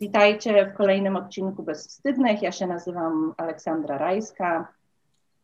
[0.00, 2.42] Witajcie w kolejnym odcinku Bezwstydnych.
[2.42, 4.68] Ja się nazywam Aleksandra Rajska.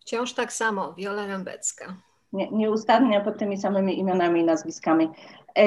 [0.00, 1.96] Wciąż tak samo, Wiola Rębecka.
[2.32, 5.08] Nie, nieustannie pod tymi samymi imionami i nazwiskami.
[5.58, 5.64] E,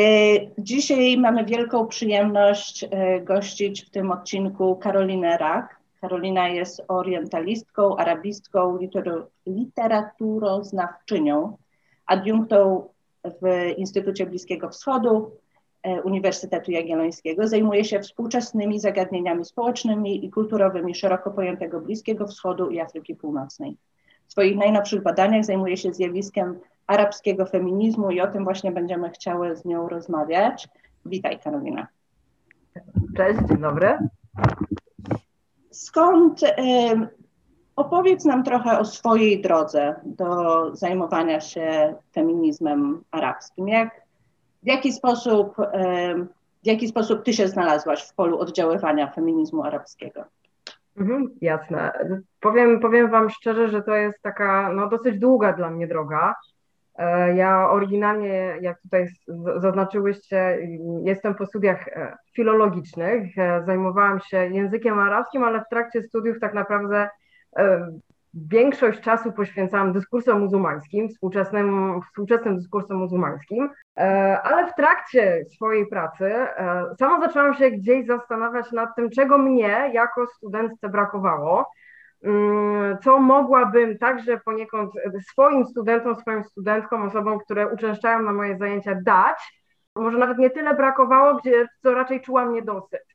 [0.58, 2.88] dzisiaj mamy wielką przyjemność e,
[3.21, 5.80] gościć w tym odcinku Karolinę Rak.
[6.02, 8.77] Karolina jest orientalistką, arabistką,
[9.45, 11.58] literaturoznawczynią,
[12.05, 12.90] adiunktą
[13.23, 15.31] w Instytucie Bliskiego Wschodu,
[16.03, 17.48] Uniwersytetu Jagiellońskiego.
[17.48, 23.77] Zajmuje się współczesnymi zagadnieniami społecznymi i kulturowymi szeroko pojętego Bliskiego Wschodu i Afryki Północnej.
[24.27, 29.55] W swoich najnowszych badaniach zajmuje się zjawiskiem arabskiego feminizmu i o tym właśnie będziemy chciały
[29.55, 30.67] z nią rozmawiać.
[31.05, 31.88] Witaj Karolina.
[33.17, 33.98] Cześć, dzień dobry.
[35.71, 36.41] Skąd
[37.76, 40.26] opowiedz nam trochę o swojej drodze do
[40.76, 43.67] zajmowania się feminizmem arabskim.
[43.67, 44.05] Jak
[44.66, 45.55] w jaki sposób,
[46.63, 50.24] w jaki sposób ty się znalazłaś w polu oddziaływania feminizmu arabskiego?
[50.98, 51.91] Mhm, jasne.
[52.40, 56.35] Powiem, powiem Wam szczerze, że to jest taka no, dosyć długa dla mnie droga.
[56.96, 59.07] E, ja oryginalnie, jak tutaj
[59.57, 60.57] zaznaczyłyście,
[61.04, 63.38] jestem po studiach e, filologicznych.
[63.38, 67.09] E, zajmowałam się językiem arabskim, ale w trakcie studiów tak naprawdę
[68.36, 76.25] większość czasu poświęcałam dyskursom muzułmańskim, współczesnym, współczesnym dyskursom muzułmańskim, e, ale w trakcie swojej pracy
[76.25, 81.72] e, sama zaczęłam się gdzieś zastanawiać nad tym, czego mnie jako studentce brakowało,
[82.24, 84.91] mm, co mogłabym także poniekąd
[85.31, 89.66] swoim studentom, swoim studentkom, osobom, które uczęszczają na moje zajęcia dać,
[89.96, 93.15] może nawet nie tyle brakowało, gdzie co raczej czułam niedosyt.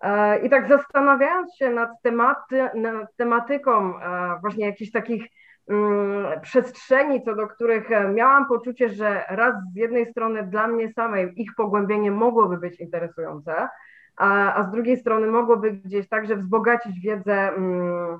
[0.00, 5.26] E, I tak zastanawiając się nad, tematy, nad tematyką e, właśnie jakichś takich
[5.68, 10.92] mm, przestrzeni, co do których e, miałam poczucie, że raz z jednej strony dla mnie
[10.92, 13.68] samej ich pogłębienie mogłoby być interesujące,
[14.16, 18.18] a, a z drugiej strony mogłoby gdzieś także wzbogacić wiedzę um,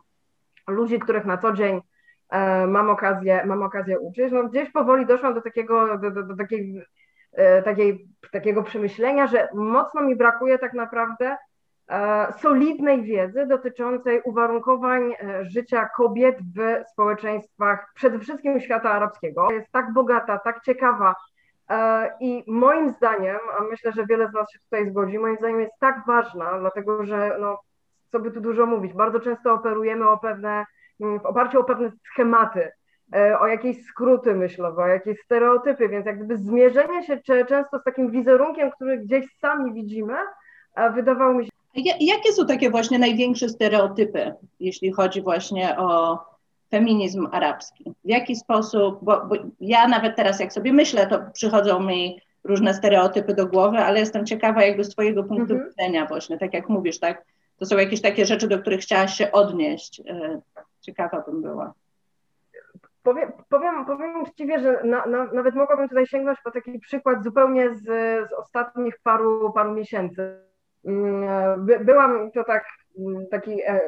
[0.68, 1.80] ludzi, których na co dzień
[2.68, 4.32] mam okazję, mam okazję uczyć.
[4.32, 6.82] No, gdzieś powoli doszłam do takiego, do, do, do takiej,
[7.64, 11.36] takiej, takiego przemyślenia, że mocno mi brakuje tak naprawdę
[12.38, 19.52] solidnej wiedzy dotyczącej uwarunkowań e, życia kobiet w społeczeństwach, przede wszystkim świata arabskiego.
[19.52, 21.14] Jest tak bogata, tak ciekawa
[21.70, 25.60] e, i moim zdaniem, a myślę, że wiele z nas się tutaj zgodzi, moim zdaniem
[25.60, 27.58] jest tak ważna, dlatego że, no,
[28.08, 30.64] co by tu dużo mówić, bardzo często operujemy o pewne,
[31.00, 32.70] w oparciu o pewne schematy,
[33.40, 38.10] o jakieś skróty myślowe, o jakieś stereotypy, więc jak gdyby zmierzenie się często z takim
[38.10, 40.16] wizerunkiem, który gdzieś sami widzimy,
[40.94, 41.57] wydawało mi się
[42.00, 46.18] Jakie są takie właśnie największe stereotypy, jeśli chodzi właśnie o
[46.70, 47.94] feminizm arabski?
[48.04, 52.74] W jaki sposób, bo, bo, ja nawet teraz jak sobie myślę, to przychodzą mi różne
[52.74, 55.70] stereotypy do głowy, ale jestem ciekawa jakby z twojego punktu mhm.
[55.70, 57.24] widzenia właśnie, tak jak mówisz, tak?
[57.58, 60.00] To są jakieś takie rzeczy, do których chciałaś się odnieść.
[60.00, 60.40] E,
[60.80, 61.72] ciekawa bym była.
[63.02, 67.76] Powiem, powiem, powiem uczciwie, że na, na, nawet mogłabym tutaj sięgnąć po taki przykład zupełnie
[67.76, 67.84] z,
[68.28, 70.47] z ostatnich paru, paru miesięcy
[71.80, 72.64] byłam, to tak,
[72.98, 73.80] mm, taki e,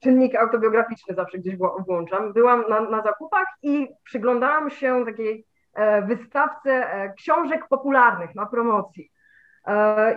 [0.00, 6.70] czynnik autobiograficzny zawsze gdzieś włączam, byłam na, na zakupach i przyglądałam się takiej e, wystawce
[6.70, 9.10] e, książek popularnych na promocji.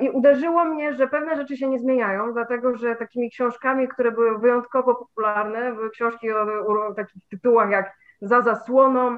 [0.02, 4.40] I uderzyło mnie, że pewne rzeczy się nie zmieniają, dlatego że takimi książkami, które były
[4.40, 9.18] wyjątkowo popularne, były książki o, o takich tytułach jak Za zasłoną,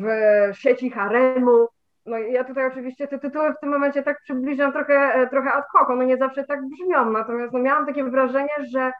[0.00, 0.04] w
[0.52, 1.68] sieci haremu,
[2.06, 5.64] no ja tutaj oczywiście te tytuły w tym momencie tak przybliżam trochę, e, trochę ad
[5.72, 8.92] hoc, one nie zawsze tak brzmią, natomiast no miałam takie wrażenie, że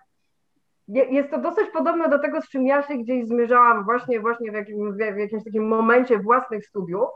[0.88, 4.54] jest to dosyć podobne do tego, z czym ja się gdzieś zmierzałam właśnie, właśnie w,
[4.54, 7.08] jakim, w jakimś takim momencie własnych studiów,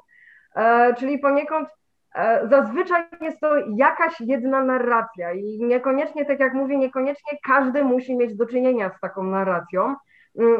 [0.56, 1.68] e, czyli poniekąd
[2.14, 8.16] e, zazwyczaj jest to jakaś jedna narracja i niekoniecznie, tak jak mówię, niekoniecznie każdy musi
[8.16, 9.94] mieć do czynienia z taką narracją,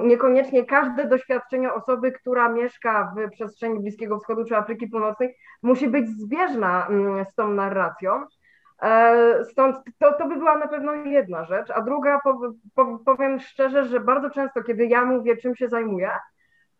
[0.03, 6.09] niekoniecznie każde doświadczenie osoby, która mieszka w przestrzeni Bliskiego Wschodu czy Afryki Północnej, musi być
[6.09, 8.27] zbieżna mm, z tą narracją.
[8.83, 11.71] E, stąd to, to by była na pewno jedna rzecz.
[11.71, 12.21] A druga,
[13.05, 16.11] powiem szczerze, że bardzo często, kiedy ja mówię, czym się zajmuję,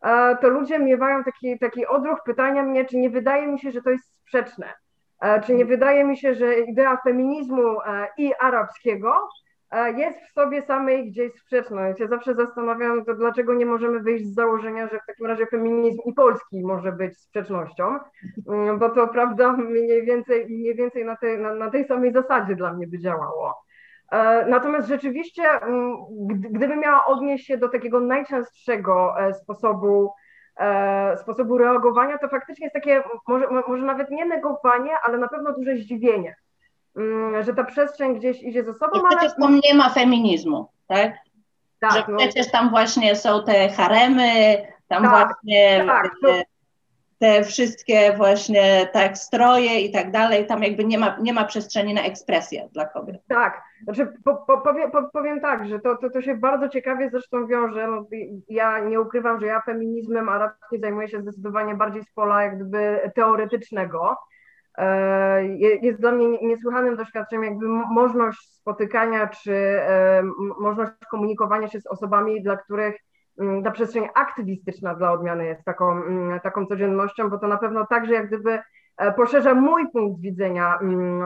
[0.01, 3.81] e, to ludzie miewają taki, taki odruch pytania mnie, czy nie wydaje mi się, że
[3.81, 4.73] to jest sprzeczne.
[5.21, 7.77] E, czy nie wydaje mi się, że idea feminizmu
[8.17, 9.29] i arabskiego
[9.71, 11.99] jest w sobie samej gdzieś sprzeczność.
[11.99, 16.01] Ja zawsze zastanawiam, to dlaczego nie możemy wyjść z założenia, że w takim razie feminizm
[16.05, 17.99] i polski może być sprzecznością,
[18.47, 22.55] mm, bo to prawda mniej więcej, mniej więcej na, tej, na, na tej samej zasadzie
[22.55, 23.65] dla mnie by działało.
[24.11, 25.95] E, natomiast rzeczywiście, mm,
[26.27, 30.13] gdybym miała odnieść się do takiego najczęstszego e, sposobu,
[30.57, 35.53] e, sposobu reagowania, to faktycznie jest takie, może, może nawet nie negowanie, ale na pewno
[35.53, 36.35] duże zdziwienie
[37.41, 39.47] że ta przestrzeń gdzieś idzie ze sobą, I przecież ale...
[39.47, 41.13] tam nie ma feminizmu, tak?
[41.79, 42.17] tak że no.
[42.17, 44.57] przecież tam właśnie są te haremy,
[44.87, 46.27] tam tak, właśnie tak, to
[47.19, 51.93] te wszystkie właśnie tak stroje i tak dalej, tam jakby nie ma, nie ma przestrzeni
[51.93, 53.21] na ekspresję dla kobiet.
[53.27, 57.09] Tak, znaczy po, po, powiem, po, powiem tak, że to, to, to się bardzo ciekawie
[57.09, 58.05] zresztą wiąże, no,
[58.49, 63.11] ja nie ukrywam, że ja feminizmem arabskim zajmuję się zdecydowanie bardziej z pola jak gdyby
[63.15, 64.17] teoretycznego,
[65.81, 70.23] jest dla mnie niesłychanym doświadczeniem jakby możliwość spotykania czy e,
[70.59, 72.95] możliwość komunikowania się z osobami, dla których
[73.63, 76.01] ta przestrzeń aktywistyczna dla odmiany jest taką,
[76.43, 78.59] taką codziennością, bo to na pewno także jak gdyby
[78.97, 80.79] e, poszerza mój punkt widzenia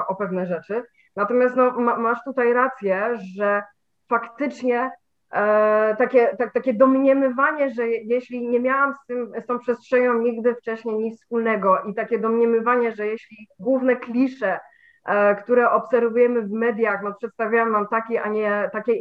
[0.08, 0.84] o pewne rzeczy.
[1.16, 3.64] Natomiast no, masz tutaj rację, że
[4.10, 4.92] faktycznie
[5.32, 10.56] e, takie, tak, takie domniemywanie, że jeśli nie miałam z, tym, z tą przestrzenią nigdy
[10.56, 14.60] wcześniej nic wspólnego i takie domniemywanie, że jeśli główne klisze,
[15.06, 18.94] e, które obserwujemy w mediach, no, przedstawiają nam taki, a nie, takie,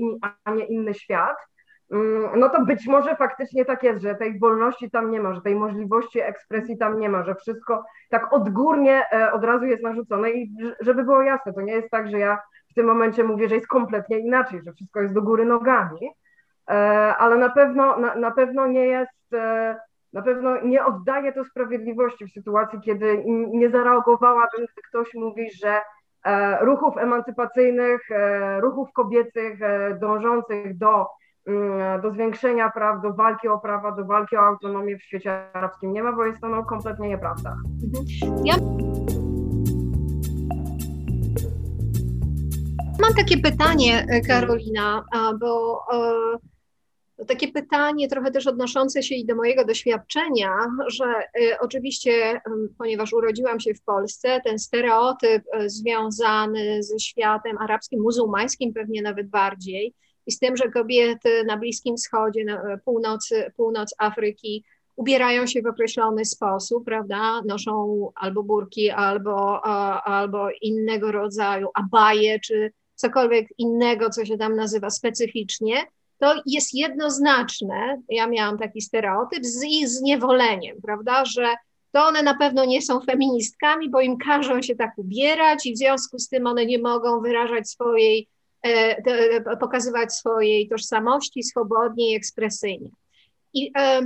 [0.45, 1.37] a nie inny świat,
[1.91, 5.41] Mm, no to być może faktycznie tak jest, że tej wolności tam nie ma, że
[5.41, 10.31] tej możliwości ekspresji tam nie ma, że wszystko tak odgórnie e, od razu jest narzucone
[10.31, 10.51] i
[10.81, 12.39] żeby było jasne, to nie jest tak, że ja
[12.79, 16.11] tym momencie mówię, że jest kompletnie inaczej, że wszystko jest do góry nogami,
[16.69, 16.73] e,
[17.17, 19.77] ale na pewno, na, na pewno nie jest, e,
[20.13, 25.81] na pewno nie oddaje to sprawiedliwości w sytuacji, kiedy nie zareagowałabym, gdy ktoś mówi, że
[26.61, 28.01] ruchów emancypacyjnych,
[28.61, 29.59] ruchów kobiecych
[30.01, 31.07] dążących do
[31.49, 35.93] Mm, do zwiększenia praw, do walki o prawa, do walki o autonomię w świecie arabskim
[35.93, 37.57] nie ma, bo jest to no, kompletnie nieprawda.
[38.45, 38.55] Ja...
[43.01, 45.05] Mam takie pytanie, e, Karolina,
[45.41, 45.81] bo
[47.19, 50.51] e, takie pytanie trochę też odnoszące się i do mojego doświadczenia,
[50.87, 52.41] że e, oczywiście,
[52.79, 59.95] ponieważ urodziłam się w Polsce, ten stereotyp związany ze światem arabskim, muzułmańskim pewnie nawet bardziej,
[60.27, 64.65] i z tym, że kobiety na Bliskim Wschodzie, na północy, północ Afryki
[64.97, 67.43] ubierają się w określony sposób, prawda?
[67.47, 69.67] Noszą albo burki, albo,
[70.05, 75.77] albo innego rodzaju abaje, czy cokolwiek innego, co się tam nazywa specyficznie,
[76.19, 81.55] to jest jednoznaczne, ja miałam taki stereotyp, z ich zniewoleniem, prawda, że
[81.93, 85.79] to one na pewno nie są feministkami, bo im każą się tak ubierać i w
[85.79, 88.29] związku z tym one nie mogą wyrażać swojej
[88.67, 92.91] E, e, pokazywać swojej tożsamości swobodnie i ekspresyjnie.
[93.55, 94.01] I e,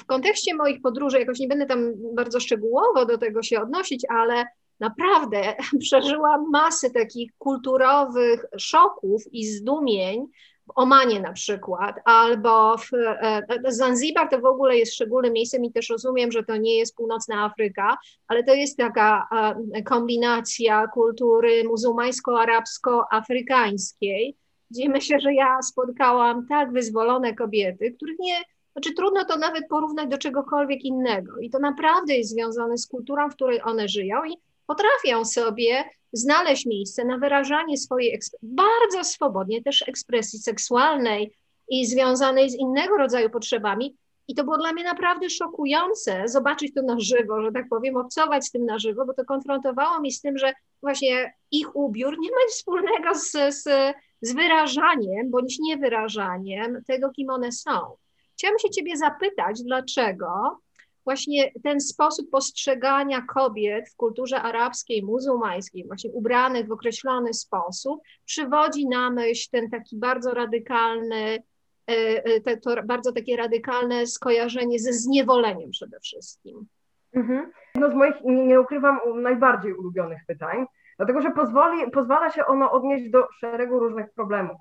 [0.00, 4.44] w kontekście moich podróży, jakoś nie będę tam bardzo szczegółowo do tego się odnosić, ale
[4.80, 10.26] naprawdę przeżyłam masę takich kulturowych szoków i zdumień,
[10.66, 15.64] w Omanie na przykład, albo w e, e, Zanzibar to w ogóle jest szczególnym miejscem
[15.64, 17.96] i też rozumiem, że to nie jest północna Afryka,
[18.28, 19.28] ale to jest taka
[19.72, 24.36] e, kombinacja kultury muzułmańsko-arabsko-afrykańskiej,
[24.70, 28.42] gdzie myślę, że ja spotkałam tak wyzwolone kobiety, których nie,
[28.72, 31.40] znaczy trudno to nawet porównać do czegokolwiek innego.
[31.40, 36.66] I to naprawdę jest związane z kulturą, w której one żyją i potrafią sobie znaleźć
[36.66, 41.36] miejsce na wyrażanie swojej bardzo swobodnie też ekspresji seksualnej
[41.68, 43.96] i związanej z innego rodzaju potrzebami.
[44.28, 48.46] I to było dla mnie naprawdę szokujące zobaczyć to na żywo, że tak powiem, obcować
[48.46, 50.52] z tym na żywo, bo to konfrontowało mnie z tym, że
[50.82, 57.30] właśnie ich ubiór nie ma nic wspólnego z, z, z wyrażaniem bądź niewyrażaniem tego, kim
[57.30, 57.96] one są.
[58.36, 60.58] Chciałam się Ciebie zapytać, dlaczego
[61.04, 68.88] właśnie ten sposób postrzegania kobiet w kulturze arabskiej, muzułmańskiej, właśnie ubranych w określony sposób, przywodzi
[68.88, 71.42] na myśl ten taki bardzo radykalny,
[71.90, 76.66] e, e, to bardzo takie radykalne skojarzenie ze zniewoleniem przede wszystkim.
[77.12, 77.52] Mhm.
[77.74, 83.10] Jedno z moich, nie ukrywam, najbardziej ulubionych pytań, dlatego że pozwoli, pozwala się ono odnieść
[83.10, 84.56] do szeregu różnych problemów.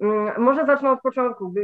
[0.00, 1.54] Mm, może zacznę od początku.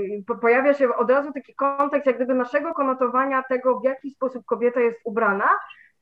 [0.41, 4.81] Pojawia się od razu taki kontekst jak gdyby naszego konotowania tego, w jaki sposób kobieta
[4.81, 5.49] jest ubrana,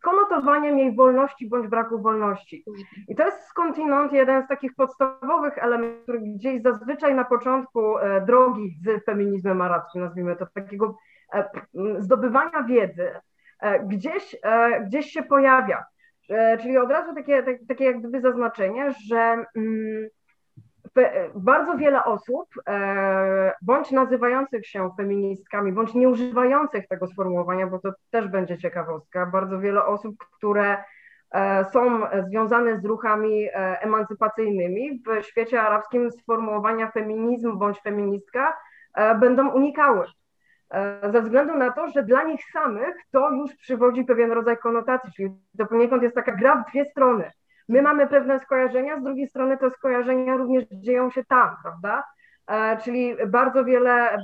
[0.04, 2.64] konotowaniem jej wolności bądź braku wolności.
[3.08, 8.20] I to jest skądinąd jeden z takich podstawowych elementów, który gdzieś zazwyczaj na początku e,
[8.20, 10.96] drogi z feminizmem arabskim, nazwijmy to, takiego
[11.34, 11.44] e,
[11.98, 13.10] zdobywania wiedzy,
[13.60, 14.36] e, gdzieś,
[14.86, 15.84] gdzieś się pojawia.
[16.60, 20.08] Czyli od razu takie, takie jak gdyby zaznaczenie, że mm,
[21.34, 27.92] bardzo wiele osób, e, bądź nazywających się feministkami, bądź nie używających tego sformułowania, bo to
[28.10, 30.84] też będzie ciekawostka, bardzo wiele osób, które
[31.30, 38.56] e, są związane z ruchami e, emancypacyjnymi w świecie arabskim sformułowania feminizm bądź feministka
[39.20, 40.06] będą unikały.
[41.12, 45.30] Ze względu na to, że dla nich samych to już przywodzi pewien rodzaj konotacji, czyli
[45.58, 47.30] to poniekąd jest taka gra w dwie strony
[47.68, 52.02] my mamy pewne skojarzenia, z drugiej strony te skojarzenia również dzieją się tam, prawda?
[52.47, 54.18] E, czyli bardzo wiele,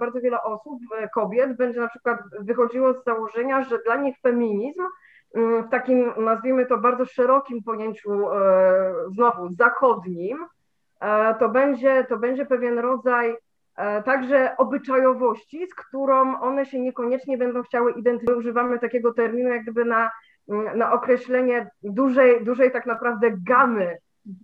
[0.00, 4.82] bardzo wiele osób, e, kobiet będzie na przykład wychodziło z założenia, że dla nich feminizm
[5.34, 10.38] mm, w takim, nazwijmy to, bardzo szerokim pojęciu, e, znowu zachodnim,
[11.38, 13.36] to będzie, to będzie pewien rodzaj
[14.04, 18.38] także obyczajowości, z którą one się niekoniecznie będą chciały identyfikować.
[18.38, 20.10] Używamy takiego terminu jak gdyby na,
[20.48, 23.98] na określenie dużej, dużej tak naprawdę gamy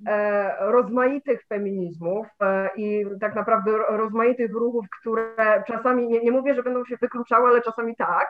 [0.07, 6.63] E, rozmaitych feminizmów e, i tak naprawdę rozmaitych ruchów, które czasami, nie, nie mówię, że
[6.63, 8.29] będą się wykluczały, ale czasami tak,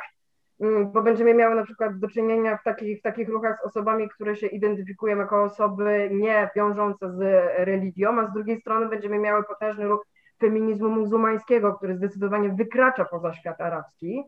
[0.61, 4.09] mm, bo będziemy miały na przykład do czynienia w takich, w takich ruchach z osobami,
[4.09, 7.21] które się identyfikują jako osoby nie wiążące z
[7.59, 10.07] religią, a z drugiej strony będziemy miały potężny ruch
[10.41, 14.23] feminizmu muzułmańskiego, który zdecydowanie wykracza poza świat arabski.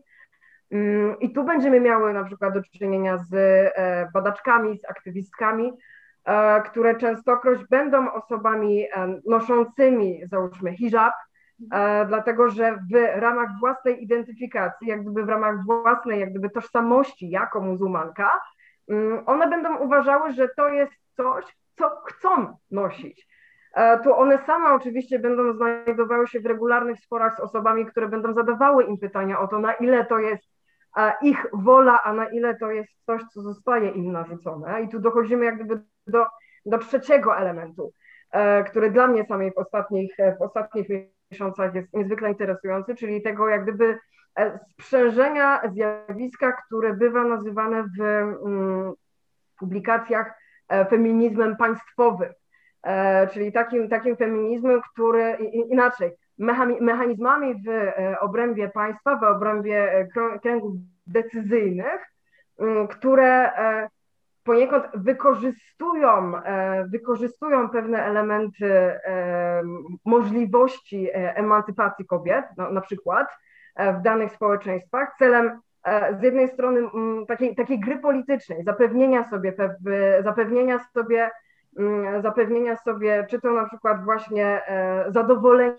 [0.71, 5.73] Mm, I tu będziemy miały na przykład do czynienia z e, badaczkami, z aktywistkami,
[6.25, 11.13] E, które częstokroć będą osobami e, noszącymi, załóżmy, hijab,
[12.07, 17.61] dlatego że w ramach własnej identyfikacji, jak gdyby w ramach własnej jak gdyby tożsamości jako
[17.61, 18.31] muzułmanka,
[18.89, 21.45] mm, one będą uważały, że to jest coś,
[21.75, 23.27] co chcą nosić.
[24.03, 28.83] Tu one same oczywiście będą znajdowały się w regularnych sporach z osobami, które będą zadawały
[28.83, 30.54] im pytania o to, na ile to jest
[31.21, 34.81] ich wola, a na ile to jest coś, co zostaje im narzucone.
[34.81, 36.25] I tu dochodzimy jak gdyby do,
[36.65, 37.91] do trzeciego elementu,
[38.31, 40.87] e, który dla mnie samej w ostatnich, w ostatnich
[41.31, 43.97] miesiącach jest niezwykle interesujący, czyli tego jak gdyby
[44.39, 48.93] e, sprzężenia zjawiska, które bywa nazywane w mm,
[49.59, 50.33] publikacjach
[50.69, 52.33] e, feminizmem państwowym,
[53.31, 55.37] czyli takim, takim feminizmem, który
[55.69, 56.11] inaczej,
[56.81, 60.07] mechanizmami w obrębie państwa, w obrębie
[60.41, 60.73] kręgów
[61.07, 62.11] decyzyjnych,
[62.59, 63.51] mm, które
[64.45, 69.63] poniekąd wykorzystują, e, wykorzystują pewne elementy e,
[70.05, 73.27] możliwości e, emancypacji kobiet, no, na przykład
[73.99, 75.59] w danych społeczeństwach, celem
[76.19, 76.81] z jednej strony
[77.27, 79.53] takiej, takiej gry politycznej, zapewnienia sobie,
[80.23, 81.31] zapewnienia sobie,
[82.21, 84.61] zapewnienia sobie, czy to na przykład właśnie
[85.07, 85.75] zadowolenia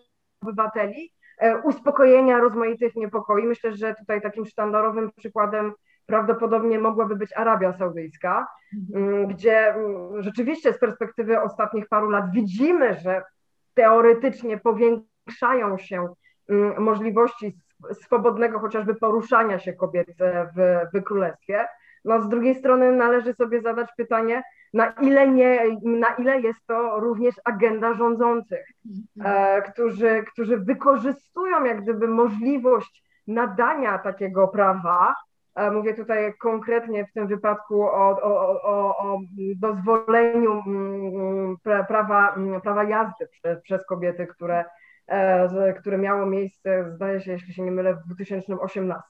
[0.47, 1.13] obywateli,
[1.65, 3.47] uspokojenia rozmaitych niepokoi.
[3.47, 5.73] Myślę, że tutaj takim sztandarowym przykładem
[6.07, 9.09] prawdopodobnie mogłaby być Arabia Saudyjska, mhm.
[9.09, 13.23] mm, gdzie mm, rzeczywiście z perspektywy ostatnich paru lat widzimy, że
[13.75, 16.09] teoretycznie powiększają się
[16.49, 17.57] mm, możliwości
[17.93, 20.09] swobodnego chociażby poruszania się kobiet
[20.57, 21.67] w, w królestwie.
[22.07, 24.43] No, z drugiej strony należy sobie zadać pytanie,
[24.75, 28.67] na ile, nie, na ile jest to również agenda rządzących,
[29.25, 35.15] e, którzy, którzy wykorzystują jak gdyby możliwość nadania takiego prawa
[35.73, 39.21] Mówię tutaj konkretnie w tym wypadku o, o, o, o
[39.57, 41.57] dozwoleniu mm,
[41.89, 44.65] prawa, mm, prawa jazdy przez, przez kobiety, które,
[45.07, 49.03] e, które miało miejsce, zdaje się, jeśli się nie mylę, w 2018.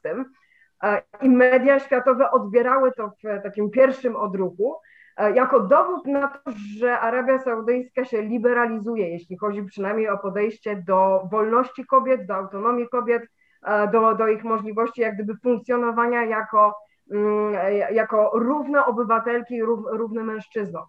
[0.82, 4.76] E, I media światowe odbierały to w takim pierwszym odruchu
[5.16, 6.40] e, jako dowód na to,
[6.78, 12.88] że Arabia Saudyjska się liberalizuje, jeśli chodzi przynajmniej o podejście do wolności kobiet, do autonomii
[12.88, 13.22] kobiet,
[13.66, 16.78] E, do, do ich możliwości jak gdyby funkcjonowania jako,
[17.12, 17.54] mm,
[17.90, 20.84] jako równe obywatelki, rów, równe mężczyznom.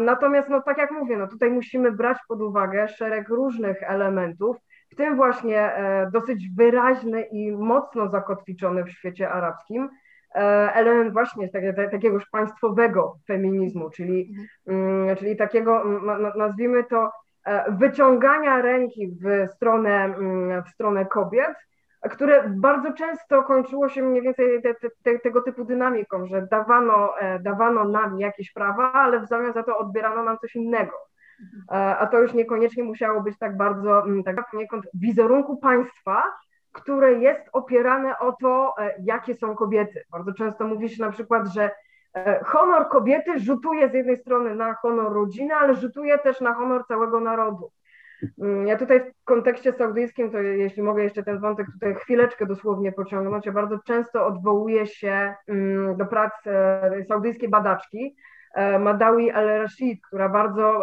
[0.00, 4.56] Natomiast, no tak jak mówię, no tutaj musimy brać pod uwagę szereg różnych elementów,
[4.92, 9.88] w tym właśnie e, dosyć wyraźny i mocno zakotwiczony w świecie arabskim
[10.74, 11.48] element właśnie
[11.90, 14.34] takiegoś państwowego feminizmu, czyli,
[14.66, 15.84] mm, czyli takiego,
[16.36, 17.10] nazwijmy to,
[17.46, 21.54] E, wyciągania ręki w stronę, mm, w stronę kobiet,
[22.10, 27.38] które bardzo często kończyło się mniej więcej te, te, tego typu dynamiką, że dawano, e,
[27.38, 30.92] dawano nam jakieś prawa, ale w zamian za to odbierano nam coś innego.
[31.70, 36.22] E, a to już niekoniecznie musiało być tak bardzo, mm, tak poniekąd wizerunku państwa,
[36.72, 40.04] które jest opierane o to, jakie są kobiety.
[40.10, 41.70] Bardzo często mówi się na przykład, że
[42.16, 46.86] E, honor kobiety rzutuje z jednej strony na honor rodziny, ale rzutuje też na honor
[46.86, 47.70] całego narodu.
[48.42, 52.92] Mm, ja tutaj w kontekście saudyjskim, to jeśli mogę jeszcze ten wątek tutaj chwileczkę dosłownie
[52.92, 58.35] pociągnąć, ja bardzo często odwołuję się mm, do prac e, saudyjskiej badaczki e,
[58.80, 60.80] Madawi al-Rashid, która bardzo,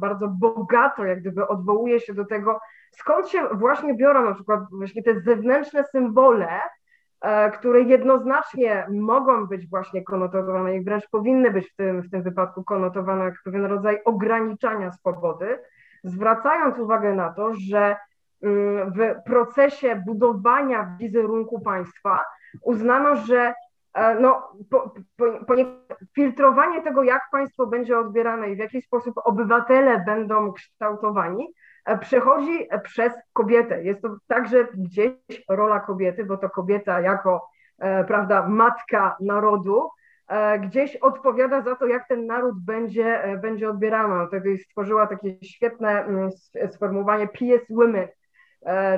[0.00, 5.02] bardzo bogato jak gdyby odwołuje się do tego, skąd się właśnie biorą na przykład właśnie
[5.02, 6.48] te zewnętrzne symbole,
[7.20, 12.22] E, które jednoznacznie mogą być właśnie konotowane i wręcz powinny być w tym, w tym
[12.22, 15.58] wypadku konotowane jak pewien rodzaj ograniczania swobody,
[16.04, 17.96] zwracając uwagę na to, że
[18.42, 22.24] mm, w procesie budowania wizerunku państwa
[22.62, 23.54] uznano, że
[24.20, 25.54] no, po, po, po,
[26.14, 31.48] filtrowanie tego, jak państwo będzie odbierane i w jaki sposób obywatele będą kształtowani,
[32.00, 33.84] przechodzi przez kobietę.
[33.84, 35.12] Jest to także gdzieś
[35.48, 37.48] rola kobiety, bo to kobieta jako
[38.06, 39.88] prawda, matka narodu,
[40.60, 44.26] gdzieś odpowiada za to, jak ten naród będzie, będzie odbierany.
[44.26, 46.30] Wtedy stworzyła takie świetne mm,
[46.70, 48.08] sformułowanie PS Women,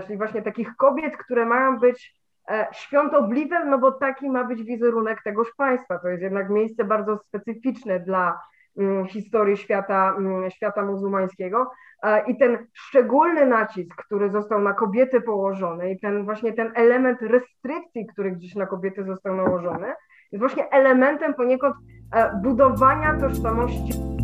[0.07, 5.23] czyli właśnie takich kobiet, które mają być E, świątobliwe, no bo taki ma być wizerunek
[5.23, 5.99] tegoż państwa.
[5.99, 8.40] To jest jednak miejsce bardzo specyficzne dla
[8.78, 11.70] mm, historii świata, mm, świata muzułmańskiego.
[12.02, 17.23] E, I ten szczególny nacisk, który został na kobiety położony, i ten właśnie ten element
[17.23, 19.92] restrykcji, który gdzieś na kobiety został nałożony,
[20.32, 21.76] jest właśnie elementem poniekąd
[22.14, 24.19] e, budowania tożsamości.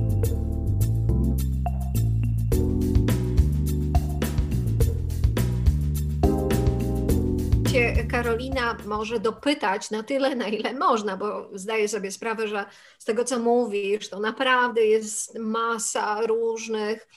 [7.76, 12.64] Oczywiście Karolina może dopytać na tyle, na ile można, bo zdaję sobie sprawę, że
[12.98, 17.08] z tego, co mówisz, to naprawdę jest masa różnych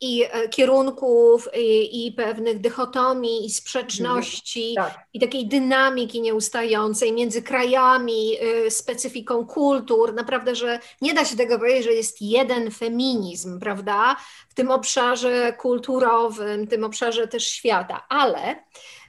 [0.00, 4.98] i e, kierunków, i, i, pewnych dychotomii, i sprzeczności, tak.
[5.14, 8.36] i takiej dynamiki nieustającej między krajami,
[8.66, 10.14] y, specyfiką kultur.
[10.14, 14.16] Naprawdę, że nie da się tego powiedzieć, że jest jeden feminizm, prawda,
[14.48, 18.64] w tym obszarze kulturowym, w tym obszarze też świata, ale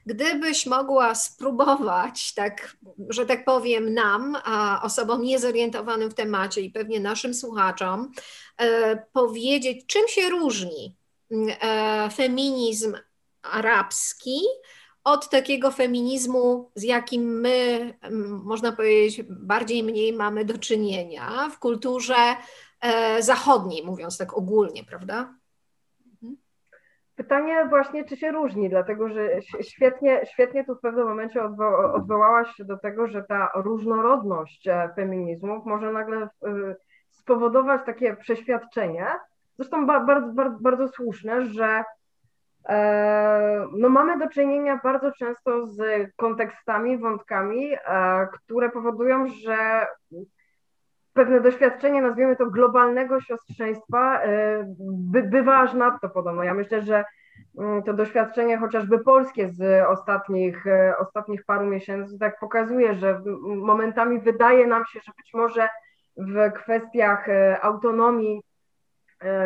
[0.05, 2.77] Gdybyś mogła spróbować, tak,
[3.09, 8.11] że tak powiem, nam, a osobom niezorientowanym w temacie i pewnie naszym słuchaczom,
[8.57, 10.95] e, powiedzieć, czym się różni
[11.31, 12.97] e, feminizm
[13.41, 14.39] arabski
[15.03, 17.93] od takiego feminizmu, z jakim my,
[18.43, 22.35] można powiedzieć, bardziej mniej mamy do czynienia w kulturze
[22.81, 25.40] e, zachodniej, mówiąc tak ogólnie, prawda?
[27.21, 29.29] Pytanie właśnie, czy się różni, dlatego że
[29.61, 34.89] świetnie, świetnie tu w pewnym momencie odwo odwołałaś się do tego, że ta różnorodność e,
[34.95, 36.29] feminizmów może nagle e,
[37.09, 39.05] spowodować takie przeświadczenie,
[39.57, 41.83] zresztą bardzo, bardzo, bardzo słuszne, że
[42.69, 45.81] e, no mamy do czynienia bardzo często z
[46.15, 47.71] kontekstami, wątkami,
[48.33, 49.87] które powodują, że
[51.13, 56.43] pewne doświadczenie, nazwijmy to globalnego siostrzeństwa, e, by, bywa aż nadto podobno.
[56.43, 57.03] Ja myślę, że
[57.59, 64.19] mm, to doświadczenie chociażby polskie z ostatnich, e, ostatnich paru miesięcy tak pokazuje, że momentami
[64.19, 65.69] wydaje nam się, że być może
[66.17, 68.41] w kwestiach e, autonomii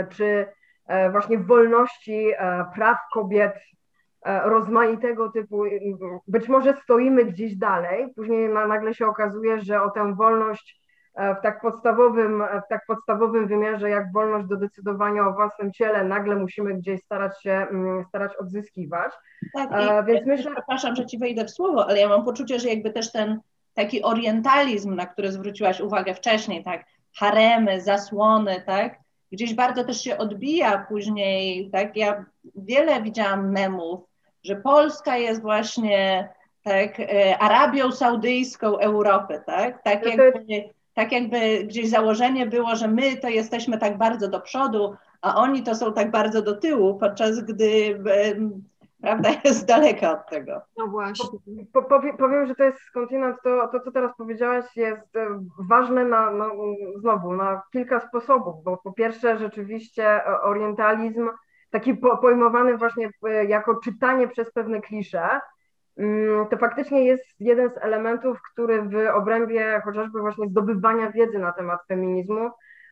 [0.10, 0.47] czy
[1.12, 2.32] właśnie wolności
[2.75, 3.54] praw kobiet
[4.25, 5.63] rozmaitego typu,
[6.28, 10.85] być może stoimy gdzieś dalej, później nagle się okazuje, że o tę wolność
[11.15, 16.04] w tak podstawowym, e, w tak podstawowym wymiarze jak wolność do decydowania o własnym ciele
[16.04, 19.12] nagle musimy gdzieś starać się mm, starać odzyskiwać.
[19.54, 20.51] Tak, e, więc myślę...
[20.51, 23.39] Przepraszam, że ci wejdę w słowo, ale ja mam poczucie, że jakby też ten
[23.73, 26.86] taki orientalizm, na który zwróciłaś uwagę wcześniej, tak,
[27.19, 28.99] haremy, zasłony, tak,
[29.32, 32.25] gdzieś bardzo też się odbija później, tak, ja
[32.56, 34.01] wiele widziałam memów,
[34.43, 36.30] że Polska jest właśnie
[36.63, 36.97] tak,
[37.39, 43.29] Arabią Saudyjską Europy, tak, tak no jakby tak jakby gdzieś założenie było, że my to
[43.29, 47.99] jesteśmy tak bardzo do przodu, a oni to są tak bardzo do tyłu, podczas gdy
[49.01, 50.62] prawda jest daleka od tego.
[50.77, 51.39] No właśnie.
[51.73, 56.05] Po, powiem, powiem, że to jest skądinąd, to, to co teraz powiedziałaś jest e, ważne
[56.05, 56.49] na, na,
[56.99, 61.29] znowu na kilka sposobów, bo po pierwsze rzeczywiście orientalizm
[61.69, 65.39] taki pojmowany właśnie e, jako czytanie przez pewne klisze,
[66.49, 71.79] to faktycznie jest jeden z elementów, który w obrębie chociażby właśnie zdobywania wiedzy na temat
[71.88, 72.49] feminizmu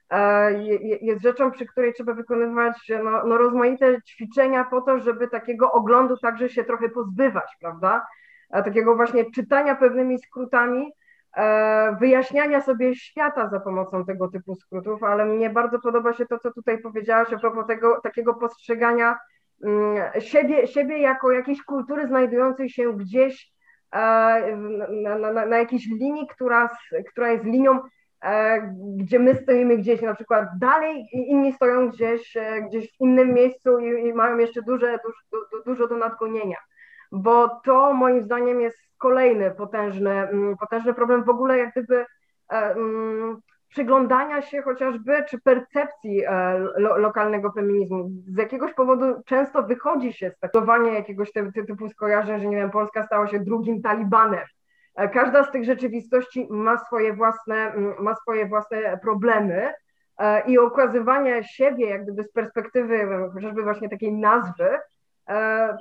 [0.09, 0.53] e,
[1.01, 6.17] jest rzeczą, przy której trzeba wykonywać no, no rozmaite ćwiczenia po to, żeby takiego oglądu
[6.17, 8.07] także się trochę pozbywać, prawda?
[8.49, 10.91] E, takiego właśnie czytania pewnymi skrótami,
[11.37, 16.39] e, wyjaśniania sobie świata za pomocą tego typu skrótów, ale mnie bardzo podoba się to,
[16.39, 19.32] co tutaj powiedziałaś a propos tego takiego postrzegania Mm,
[20.19, 23.53] siebie, siebie jako jakiejś kultury znajdującej się gdzieś
[23.91, 24.57] e,
[24.89, 26.69] na, na, na jakiejś linii, która,
[27.11, 27.79] która jest linią,
[28.23, 28.61] e,
[28.95, 33.33] gdzie my stoimy gdzieś na przykład dalej i inni stoją gdzieś, e, gdzieś w innym
[33.33, 34.99] miejscu i, i mają jeszcze duże,
[35.31, 36.57] dużo, dużo do nadgonienia.
[37.11, 42.05] Bo to moim zdaniem jest kolejny potężny, mm, potężny problem w ogóle jak gdyby
[42.49, 43.41] mm,
[43.73, 48.09] przyglądania się chociażby, czy percepcji e, lo, lokalnego feminizmu.
[48.27, 52.71] Z jakiegoś powodu często wychodzi się z traktowania jakiegoś te, typu skojarzeń, że nie wiem,
[52.71, 54.45] Polska stała się drugim Talibanem.
[54.95, 59.73] E, każda z tych rzeczywistości ma swoje własne, ma swoje własne problemy
[60.17, 64.69] e, i okazywanie siebie jak gdyby z perspektywy chociażby właśnie takiej nazwy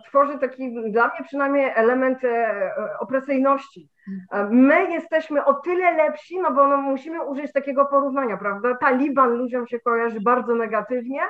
[0.06, 2.18] tworzy taki dla mnie przynajmniej element
[3.00, 3.88] opresyjności.
[4.50, 8.76] My jesteśmy o tyle lepsi, no bo no musimy użyć takiego porównania, prawda?
[8.76, 11.20] Taliban ludziom się kojarzy bardzo negatywnie,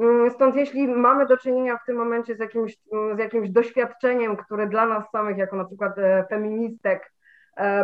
[0.00, 2.76] mm, Stąd jeśli mamy do czynienia w tym momencie z jakimś,
[3.14, 5.92] z jakimś doświadczeniem, które dla nas samych, jako na przykład
[6.28, 7.12] feministek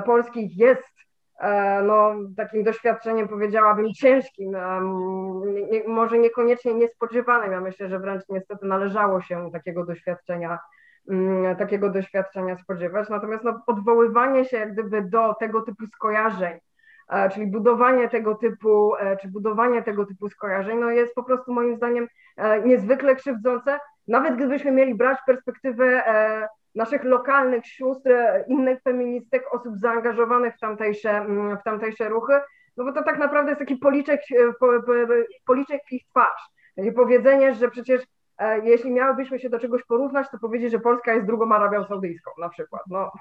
[0.04, 1.05] polskich jest E,
[1.82, 4.56] no, takim doświadczeniem, powiedziałabym, ciężkim,
[5.70, 7.52] nie, może niekoniecznie niespodziewanym.
[7.52, 10.58] Ja myślę, że wręcz niestety należało się takiego doświadczenia,
[11.10, 13.08] mm, takiego doświadczenia spodziewać.
[13.08, 16.58] Natomiast no, odwoływanie się jak gdyby do tego typu skojarzeń,
[17.08, 21.52] e, czyli budowanie tego typu, e, czy budowanie tego typu skojarzeń, no jest po prostu
[21.52, 22.08] moim zdaniem
[22.64, 23.78] niezwykle krzywdzące.
[24.08, 26.02] Nawet gdybyśmy mieli brać perspektywę
[26.76, 28.10] naszych lokalnych sióstr,
[28.48, 32.32] innych feministek, osób zaangażowanych w tamtejsze, mm, w tamtejsze ruchy,
[32.76, 34.52] no bo to tak naprawdę jest taki policzek, e,
[35.46, 36.50] policzek w ich twarz.
[36.76, 38.02] Takie powiedzenie, że przecież
[38.38, 42.30] e, jeśli miałybyśmy się do czegoś porównać, to powiedzieć, że Polska jest drugą Arabią Saudyjską
[42.38, 42.82] na przykład.
[42.90, 43.12] No.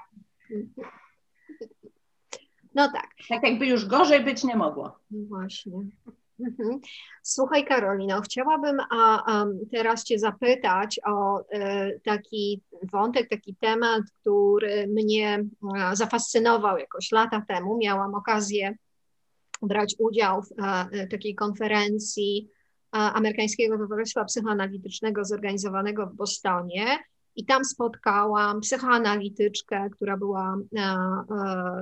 [2.74, 3.08] No tak.
[3.28, 4.98] Tak jakby już gorzej być nie mogło.
[5.10, 5.72] Właśnie.
[6.40, 6.80] Mhm.
[7.22, 14.86] Słuchaj, Karolino, chciałabym a, a teraz Cię zapytać o e, taki wątek, taki temat, który
[14.86, 15.44] mnie
[15.76, 17.78] a, zafascynował jakoś lata temu.
[17.78, 18.74] Miałam okazję
[19.62, 22.50] brać udział w a, takiej konferencji
[22.90, 26.98] Amerykańskiego Towarzystwa Psychoanalitycznego zorganizowanego w Bostonie.
[27.36, 30.56] I tam spotkałam psychoanalityczkę, która była,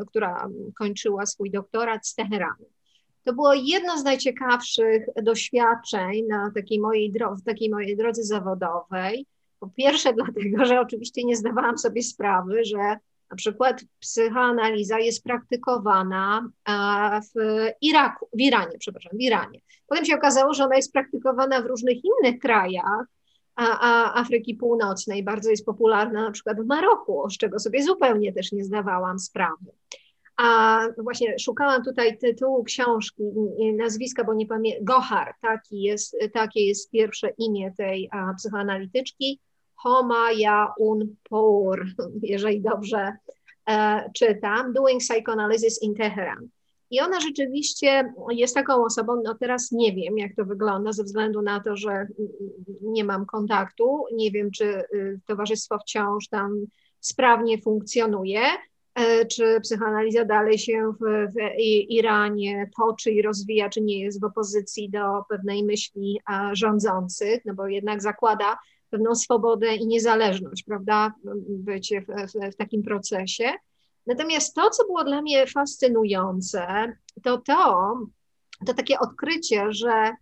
[0.08, 2.66] która kończyła swój doktorat z Teheranu.
[3.24, 9.26] To było jedno z najciekawszych doświadczeń na takiej mojej, dro- takiej mojej drodze zawodowej.
[9.60, 12.96] Po pierwsze, dlatego, że oczywiście nie zdawałam sobie sprawy, że
[13.30, 16.48] na przykład psychoanaliza jest praktykowana
[17.34, 19.60] w Iraku, w Iranie, przepraszam, w Iranie.
[19.86, 23.06] Potem się okazało, że ona jest praktykowana w różnych innych krajach
[24.14, 28.64] Afryki Północnej, bardzo jest popularna na przykład w Maroku, z czego sobie zupełnie też nie
[28.64, 29.72] zdawałam sprawy.
[30.36, 33.22] A właśnie szukałam tutaj tytułu książki,
[33.76, 39.40] nazwiska, bo nie pamiętam, Gohar, taki jest, takie jest pierwsze imię tej a, psychoanalityczki,
[39.74, 40.28] Homa
[40.78, 41.86] Un Pour,
[42.22, 43.16] jeżeli dobrze
[43.68, 46.48] e, czytam, Doing Psychoanalysis in Teheran.
[46.90, 51.42] I ona rzeczywiście jest taką osobą, no teraz nie wiem, jak to wygląda, ze względu
[51.42, 52.06] na to, że
[52.82, 56.66] nie mam kontaktu, nie wiem, czy y, towarzystwo wciąż tam
[57.00, 58.40] sprawnie funkcjonuje,
[59.30, 64.90] czy psychoanaliza dalej się w, w Iranie toczy i rozwija, czy nie jest w opozycji
[64.90, 66.20] do pewnej myśli
[66.52, 68.58] rządzących, no bo jednak zakłada
[68.90, 71.14] pewną swobodę i niezależność, prawda,
[71.48, 73.52] bycie w, w, w takim procesie.
[74.06, 77.94] Natomiast to, co było dla mnie fascynujące, to to,
[78.66, 80.12] to takie odkrycie, że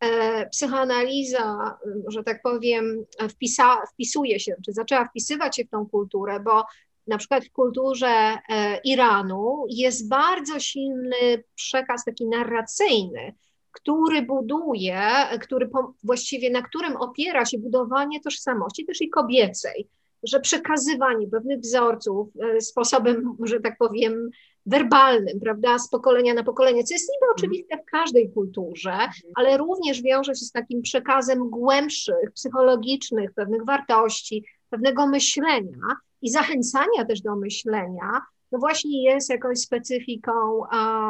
[0.00, 6.40] e, psychoanaliza, że tak powiem, wpisa, wpisuje się, czy zaczęła wpisywać się w tą kulturę,
[6.40, 6.64] bo
[7.06, 8.38] na przykład w kulturze e,
[8.84, 13.34] Iranu jest bardzo silny przekaz taki narracyjny,
[13.72, 15.02] który buduje,
[15.40, 15.70] który
[16.04, 19.88] właściwie na którym opiera się budowanie tożsamości też i kobiecej,
[20.22, 24.30] że przekazywanie pewnych wzorców e, sposobem, że tak powiem,
[24.66, 27.34] werbalnym, prawda, z pokolenia na pokolenie, co jest niby mhm.
[27.36, 29.32] oczywiste w każdej kulturze, mhm.
[29.34, 35.80] ale również wiąże się z takim przekazem głębszych, psychologicznych, pewnych wartości, pewnego myślenia,
[36.22, 38.20] i zachęcania też do myślenia,
[38.52, 40.32] no właśnie jest jakąś specyfiką,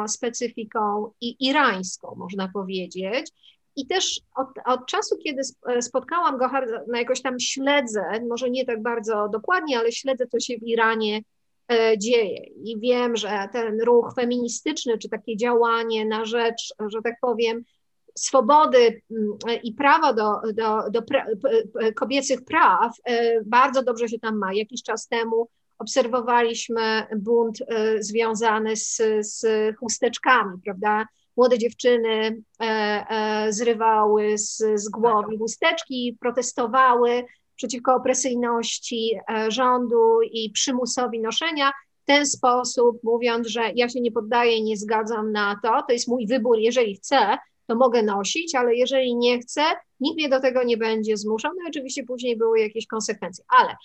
[0.07, 3.31] specyfiką i irańską, można powiedzieć.
[3.75, 5.41] I też od, od, czasu, kiedy
[5.81, 6.49] spotkałam go,
[6.87, 11.21] no jakoś tam śledzę, może nie tak bardzo dokładnie, ale śledzę, co się w Iranie
[11.71, 12.43] e, dzieje.
[12.63, 17.63] I wiem, że ten ruch feministyczny, czy takie działanie na rzecz, że tak powiem,
[18.17, 21.25] swobody mm, i prawa do, do, do pra,
[21.95, 24.53] kobiecych praw e, bardzo dobrze się tam ma.
[24.53, 25.47] Jakiś czas temu
[25.79, 29.45] obserwowaliśmy bunt e, związany z, z
[29.77, 31.05] chusteczkami, prawda?
[31.37, 41.71] Młode dziewczyny e, zrywały z, z głowy chusteczki, protestowały przeciwko opresyjności rządu i przymusowi noszenia
[42.03, 46.07] w ten sposób, mówiąc, że ja się nie poddaję, nie zgadzam na to, to jest
[46.07, 49.61] mój wybór, jeżeli chcę, to mogę nosić, ale jeżeli nie chcę,
[49.99, 51.51] nikt mnie do tego nie będzie zmuszał.
[51.57, 53.75] No i oczywiście później były jakieś konsekwencje, ale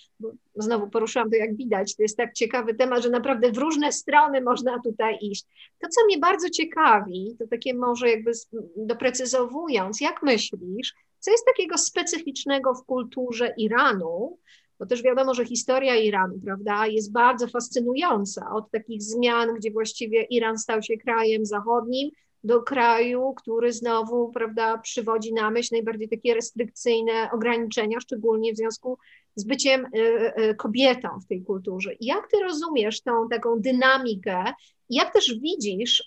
[0.57, 4.41] znowu poruszyłam to jak widać, to jest tak ciekawy temat, że naprawdę w różne strony
[4.41, 5.47] można tutaj iść.
[5.81, 8.33] To, co mnie bardzo ciekawi, to takie może jakby
[8.77, 14.39] doprecyzowując, jak myślisz, co jest takiego specyficznego w kulturze Iranu,
[14.79, 20.23] bo też wiadomo, że historia Iranu, prawda, jest bardzo fascynująca od takich zmian, gdzie właściwie
[20.23, 22.11] Iran stał się krajem zachodnim,
[22.45, 28.99] do kraju, który znowu, prawda, przywodzi na myśl najbardziej takie restrykcyjne ograniczenia, szczególnie w związku
[29.35, 31.91] z byciem y, y, kobietą w tej kulturze.
[32.01, 34.45] Jak ty rozumiesz tą taką dynamikę
[34.91, 36.05] jak też widzisz y,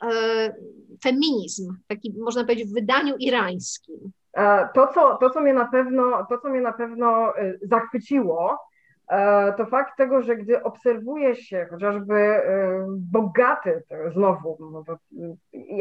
[1.03, 4.11] feminizm, taki można powiedzieć w wydaniu irańskim?
[4.33, 8.70] E, to, co, to, co mnie na pewno, to, co mnie na pewno zachwyciło, E,
[9.57, 14.97] to fakt tego, że gdy obserwuje się chociażby e, bogaty, znowu, no to,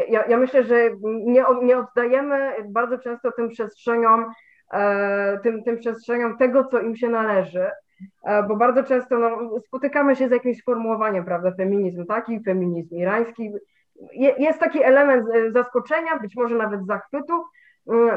[0.09, 4.27] ja, ja, myślę, że nie, nie oddajemy bardzo często tym przestrzeniom,
[4.73, 7.71] e, tym, tym przestrzeniom tego, co im się należy,
[8.49, 13.53] bo bardzo często no, spotykamy się z jakimś sformułowaniem, prawda, feminizm taki, feminizm irański.
[14.39, 17.45] Jest taki element zaskoczenia, być może nawet zachwytu,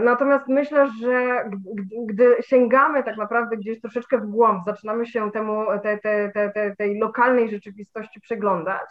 [0.01, 1.43] natomiast myślę, że
[2.05, 6.99] gdy sięgamy tak naprawdę gdzieś troszeczkę w głąb, zaczynamy się temu, te, te, te, tej
[6.99, 8.87] lokalnej rzeczywistości przyglądać,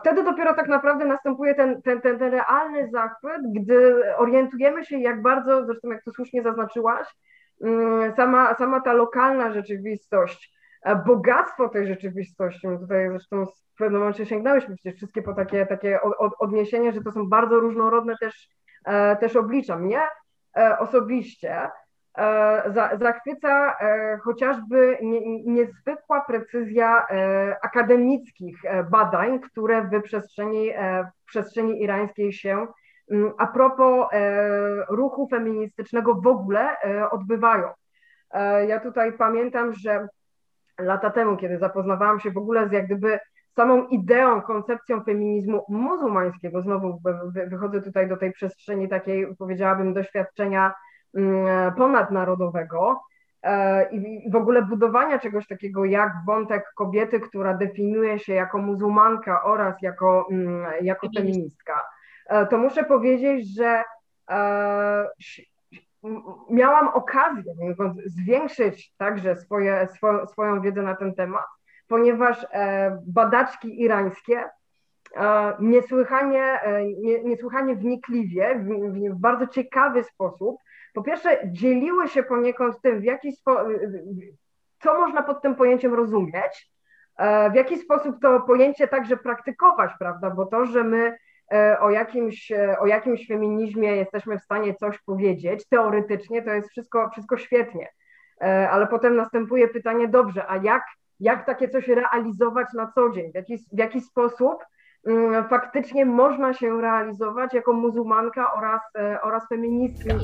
[0.00, 5.22] wtedy dopiero tak naprawdę następuje ten, ten, ten, ten realny zachwyt, gdy orientujemy się, jak
[5.22, 7.08] bardzo, zresztą jak to słusznie zaznaczyłaś,
[7.64, 10.58] mm, sama, sama ta lokalna rzeczywistość,
[11.06, 16.00] bogactwo tej rzeczywistości, tutaj zresztą w pewnym momencie sięgnęłyśmy przecież wszystkie po takie, takie
[16.38, 18.67] odniesienie, że to są bardzo różnorodne też E,
[19.20, 19.76] też oblicza.
[19.76, 20.00] Mnie
[20.56, 21.70] e, osobiście
[22.18, 23.76] e, zachwyca
[24.22, 24.98] chociażby
[25.46, 27.06] niezwykła precyzja
[27.62, 28.58] akademickich
[28.90, 30.70] badań, które w przestrzeni,
[31.22, 32.66] w przestrzeni irańskiej się
[33.10, 34.08] mm, a propos
[34.88, 36.76] ruchu feministycznego w ogóle
[37.10, 37.68] odbywają.
[38.68, 40.08] Ja tutaj pamiętam, że
[40.78, 43.18] lata temu, kiedy zapoznawałam się w ogóle z jak gdyby
[43.58, 47.00] samą ideą, koncepcją feminizmu muzułmańskiego, znowu
[47.46, 50.74] wychodzę tutaj do tej przestrzeni takiej, powiedziałabym, doświadczenia
[51.14, 53.00] mm, ponadnarodowego
[53.42, 59.42] e, i w ogóle budowania czegoś takiego jak wątek kobiety, która definiuje się jako muzułmanka
[59.44, 61.84] oraz jako, mm, jako feministka,
[62.26, 63.82] e, to muszę powiedzieć, że
[64.30, 65.08] e,
[66.50, 67.54] miałam okazję
[68.06, 69.88] zwiększyć także swoje,
[70.26, 71.57] swoją wiedzę na ten temat
[71.88, 74.44] ponieważ e, badaczki irańskie
[75.16, 76.84] e, niesłychanie, e,
[77.24, 78.64] niesłychanie wnikliwie,
[79.10, 80.56] w, bardzo ciekawy sposób,
[80.94, 83.72] po pierwsze dzieliły się poniekąd tym, w jaki sposób,
[84.80, 86.70] co można pod tym pojęciem rozumieć,
[87.52, 91.16] w jaki sposób to pojęcie także praktykować, prawda, bo to, że my
[91.80, 97.36] o jakimś, o jakimś feminizmie jesteśmy w stanie coś powiedzieć, teoretycznie to jest wszystko, wszystko
[97.36, 97.88] świetnie,
[98.70, 100.82] ale potem następuje pytanie, dobrze, a jak
[101.20, 104.64] jak takie coś realizować na co dzień, w jaki, w jaki sposób
[105.04, 110.14] um, faktycznie można się realizować jako muzułmanka oraz, e, oraz feministka.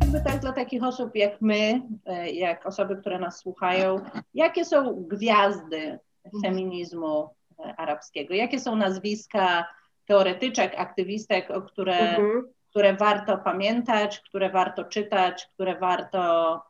[0.00, 4.00] Jakby tak dla takich osób jak my, e, jak osoby, które nas słuchają,
[4.34, 5.98] jakie są gwiazdy
[6.44, 8.34] feminizmu e, arabskiego?
[8.34, 9.66] Jakie są nazwiska
[10.06, 12.48] teoretyczek, aktywistek, o które, mhm.
[12.70, 16.62] które warto pamiętać, które warto czytać, które warto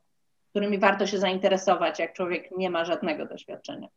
[0.50, 3.88] którymi warto się zainteresować, jak człowiek nie ma żadnego doświadczenia?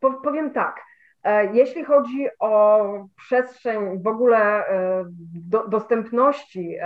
[0.00, 0.80] Powiem tak.
[1.24, 2.84] E, jeśli chodzi o
[3.16, 6.76] przestrzeń w ogóle e, do, dostępności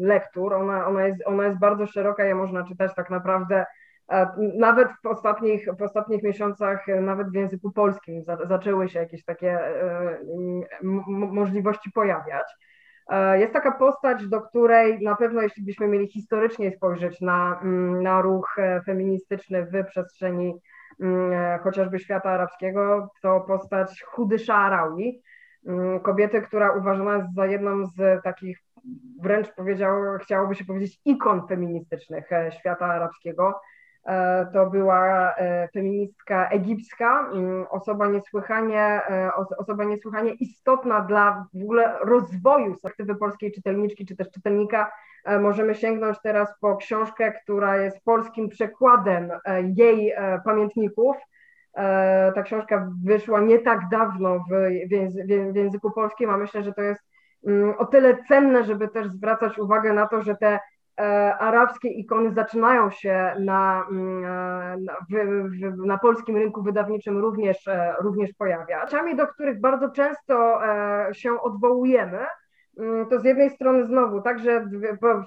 [0.00, 3.66] lektur, ona, ona, jest, ona jest bardzo szeroka, je można czytać tak naprawdę
[4.08, 9.24] e, nawet w ostatnich, w ostatnich miesiącach, nawet w języku polskim za, zaczęły się jakieś
[9.24, 9.58] takie
[11.30, 12.46] możliwości pojawiać.
[13.10, 18.02] E, jest taka postać, do której na pewno, jeśli byśmy mieli historycznie spojrzeć na, mm,
[18.02, 20.54] na ruch e, feministyczny w przestrzeni
[21.00, 25.12] mm, e, chociażby świata arabskiego, to postać Hudy Sha'arawi,
[25.66, 28.58] mm, kobiety, która uważana jest za jedną z takich
[29.20, 33.60] wręcz powiedział, chciałoby się powiedzieć ikon feministycznych świata arabskiego.
[34.06, 41.62] E, to była e, feministka egipska, mm, osoba niesłychanie, e, osoba niesłychanie istotna dla w
[41.62, 44.92] ogóle rozwoju aktywy polskiej czytelniczki czy też czytelnika.
[45.40, 49.30] Możemy sięgnąć teraz po książkę, która jest polskim przekładem
[49.76, 50.14] jej
[50.44, 51.16] pamiętników.
[52.34, 54.44] Ta książka wyszła nie tak dawno
[55.52, 57.00] w języku polskim, a myślę, że to jest
[57.46, 60.58] mm, o tyle cenne, żeby też zwracać uwagę na to, że te
[61.38, 68.32] arabskie ikony zaczynają się na, mm, e, na, na polskim rynku wydawniczym również, e, również
[68.32, 68.90] pojawiać.
[68.90, 70.60] Czami, do których bardzo często
[71.12, 72.18] się odwołujemy,
[72.78, 74.68] mm, to z jednej strony znowu także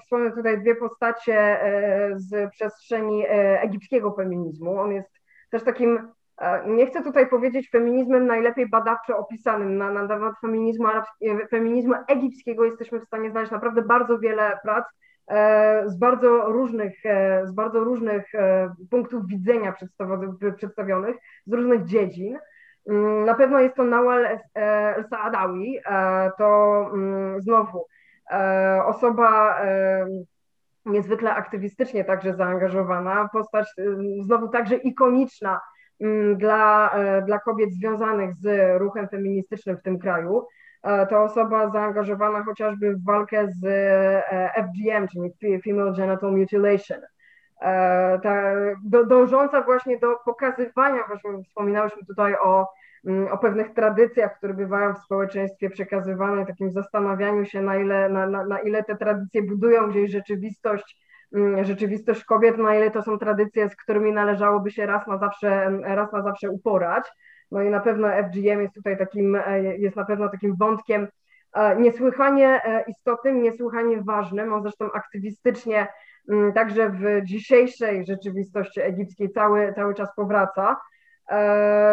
[0.01, 1.59] wspomnę tutaj dwie postacie
[2.15, 3.23] z przestrzeni
[3.61, 4.79] egipskiego feminizmu.
[4.79, 5.19] On jest
[5.51, 6.11] też takim,
[6.67, 9.77] nie chcę tutaj powiedzieć feminizmem najlepiej badawczo opisanym.
[9.77, 10.87] Na, na temat feminizmu,
[11.49, 15.08] feminizmu egipskiego jesteśmy w stanie znaleźć naprawdę bardzo wiele prac E,
[15.85, 19.75] z bardzo różnych, e, z bardzo różnych e, punktów widzenia
[20.55, 21.15] przedstawionych,
[21.45, 22.37] z różnych dziedzin.
[22.89, 25.79] Mm, na pewno jest to Nawal El-Saadawi,
[26.37, 27.85] to mm, znowu
[28.85, 29.61] osoba
[30.85, 33.67] niezwykle aktywistycznie także zaangażowana, postać
[34.21, 35.61] znowu także ikoniczna
[36.35, 40.47] dla, dla kobiet związanych z ruchem feministycznym w tym kraju.
[40.83, 46.99] E, to osoba zaangażowana chociażby w walkę z e, FGM, czyli Female Genital Mutilation.
[47.61, 52.67] E, ta, do, dążąca właśnie do pokazywania, właśnie wspominałyśmy tutaj o,
[53.05, 58.27] mm, o pewnych tradycjach, które bywają w społeczeństwie przekazywane, takim zastanawianiu się, na ile, na,
[58.27, 60.99] na, na ile te tradycje budują gdzieś rzeczywistość,
[61.35, 65.71] mm, rzeczywistość kobiet, na ile to są tradycje, z którymi należałoby się raz na zawsze,
[65.83, 67.03] raz na zawsze uporać.
[67.51, 71.07] No i na pewno FGM jest tutaj takim, e, jest na pewno takim wątkiem
[71.53, 74.53] e, niesłychanie e, istotnym, niesłychanie ważnym.
[74.53, 75.87] On zresztą aktywistycznie
[76.29, 80.77] mm, także w dzisiejszej rzeczywistości egipskiej cały, cały czas powraca.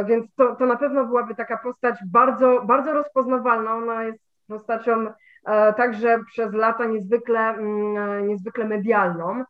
[0.07, 3.75] Więc to, to na pewno byłaby taka postać bardzo, bardzo rozpoznawalna.
[3.75, 5.07] Ona jest postacią
[5.77, 9.45] także przez lata niezwykle, mm, niezwykle medialną.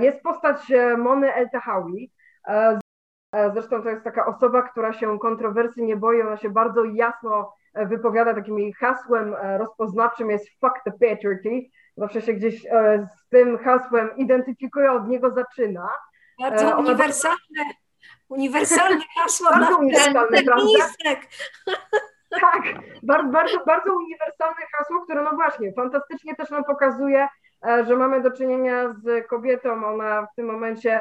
[0.00, 2.12] Jest postać Mony El Tahawi,
[2.48, 2.78] E,
[3.52, 7.86] zresztą to jest taka osoba, która się kontrowersji nie boi, ona się bardzo jasno e,
[7.86, 11.62] wypowiada, takim jej hasłem e, rozpoznawczym jest fuck the patriarchy.
[11.96, 12.62] Zawsze się gdzieś
[13.18, 15.88] z tym hasłem identyfikuje, od niego zaczyna.
[16.40, 17.64] Bardzo uniwersalne,
[18.28, 20.38] uniwersalne hasło bardzo uniwersalne?
[22.40, 22.62] Tak,
[23.02, 27.28] bardzo, bardzo, bardzo uniwersalne hasło, które no właśnie, fantastycznie też nam pokazuje,
[27.86, 31.00] że mamy do czynienia z kobietą, ona w tym momencie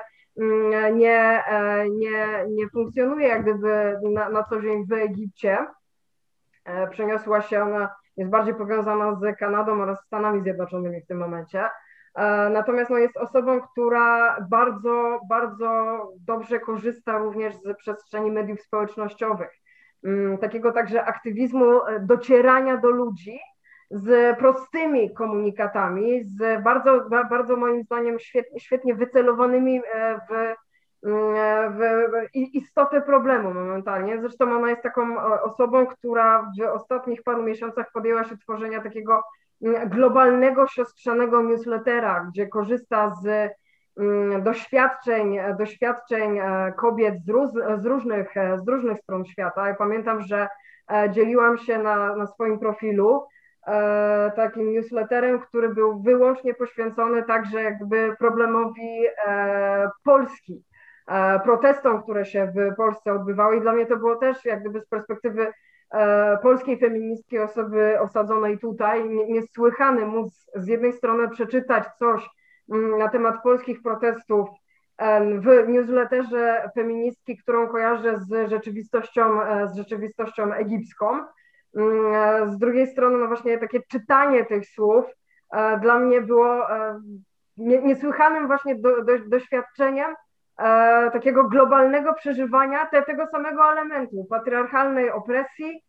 [0.94, 5.58] nie, e, nie, nie funkcjonuje jak gdyby na, na co dzień w Egipcie.
[6.66, 11.64] E, przeniosła się ona, jest bardziej powiązana z Kanadą oraz Stanami Zjednoczonymi w tym momencie.
[12.16, 19.52] E, natomiast no, jest osobą, która bardzo, bardzo dobrze korzysta również z przestrzeni mediów społecznościowych.
[20.04, 23.40] Mm, takiego także aktywizmu docierania do ludzi,
[23.92, 30.32] z prostymi komunikatami, z bardzo, bardzo moim zdaniem świetnie, świetnie wycelowanymi e, w,
[31.08, 34.22] mm, w, w istotę problemu momentalnie.
[34.22, 39.24] Zresztą ona jest taką e, osobą, która w ostatnich paru miesiącach podjęła się tworzenia takiego
[39.62, 43.52] mm, globalnego, siostrzanego newslettera, gdzie korzysta z
[43.98, 49.68] mm, doświadczeń, doświadczeń e, kobiet z, róz, z, różnych, z różnych stron świata.
[49.68, 50.48] Ja pamiętam, że
[51.10, 53.41] dzieliłam się na, na swoim profilu E,
[54.36, 60.64] takim newsletterem, który był wyłącznie poświęcony także jakby problemowi e, Polski,
[61.08, 63.58] e, protestom, które się w Polsce odbywały.
[63.58, 65.48] I dla mnie to było też jak gdyby z perspektywy
[66.42, 72.30] polskiej feministki, osoby osadzonej tutaj, niesłychany móc z jednej strony przeczytać coś
[72.72, 74.50] mm, na temat polskich protestów
[75.40, 79.40] w newsletterze feministki, którą kojarzę z rzeczywistością,
[79.74, 81.20] z rzeczywistością egipską,
[82.50, 85.06] z drugiej strony, no właśnie takie czytanie tych słów
[85.54, 87.02] e, dla mnie było e,
[87.58, 90.16] niesłychanym właśnie do, do, doświadczeniem
[90.58, 95.84] e, takiego globalnego przeżywania te, tego samego elementu, patriarchalnej opresji,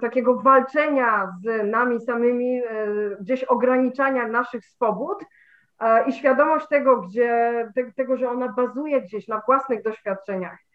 [0.00, 2.62] takiego walczenia z nami samymi,
[3.20, 5.24] gdzieś ograniczania naszych swobód
[6.06, 10.67] i świadomość tego, gdzie, te, tego, że ona bazuje gdzieś na własnych doświadczeniach, Mm,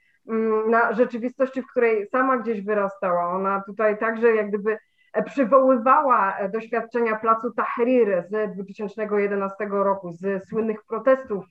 [0.68, 3.36] na rzeczywistości, w której sama gdzieś wyrastała.
[3.36, 4.78] Ona tutaj także jak gdyby
[5.14, 11.46] e, przywoływała e, doświadczenia placu Tahrir z 2011 roku, z słynnych protestów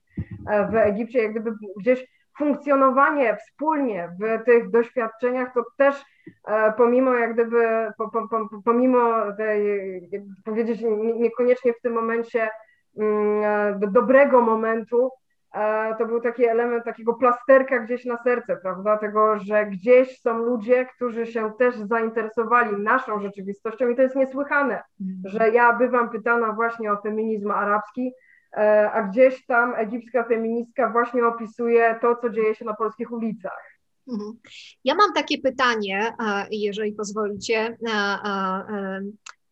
[0.50, 2.06] e, w Egipcie, jak gdyby gdzieś
[2.38, 6.04] funkcjonowanie wspólnie w tych doświadczeniach, to też
[6.76, 7.88] pomimo jak gdyby,
[8.64, 9.60] pomimo tej,
[10.44, 10.80] powiedzieć,
[11.18, 12.48] niekoniecznie w tym momencie
[12.98, 15.10] mm, dobrego momentu,
[15.98, 18.96] to był taki element takiego plasterka gdzieś na serce, prawda?
[18.96, 24.82] Tego, że gdzieś są ludzie, którzy się też zainteresowali naszą rzeczywistością i to jest niesłychane,
[25.00, 25.22] mm.
[25.24, 28.12] że ja bywam pytana właśnie o feminizm arabski,
[28.56, 33.72] e, a gdzieś tam egipska feministka właśnie opisuje to, co dzieje się na polskich ulicach.
[34.08, 34.32] Mhm.
[34.84, 36.14] Ja mam takie pytanie,
[36.50, 37.76] jeżeli pozwolicie.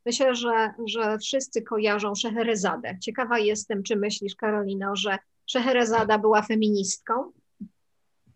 [0.06, 2.98] Myślę, że, że wszyscy kojarzą Szeherezadę.
[3.00, 5.18] Ciekawa jestem, czy myślisz, Karolino, że
[5.50, 7.32] Szeherezada była feministką?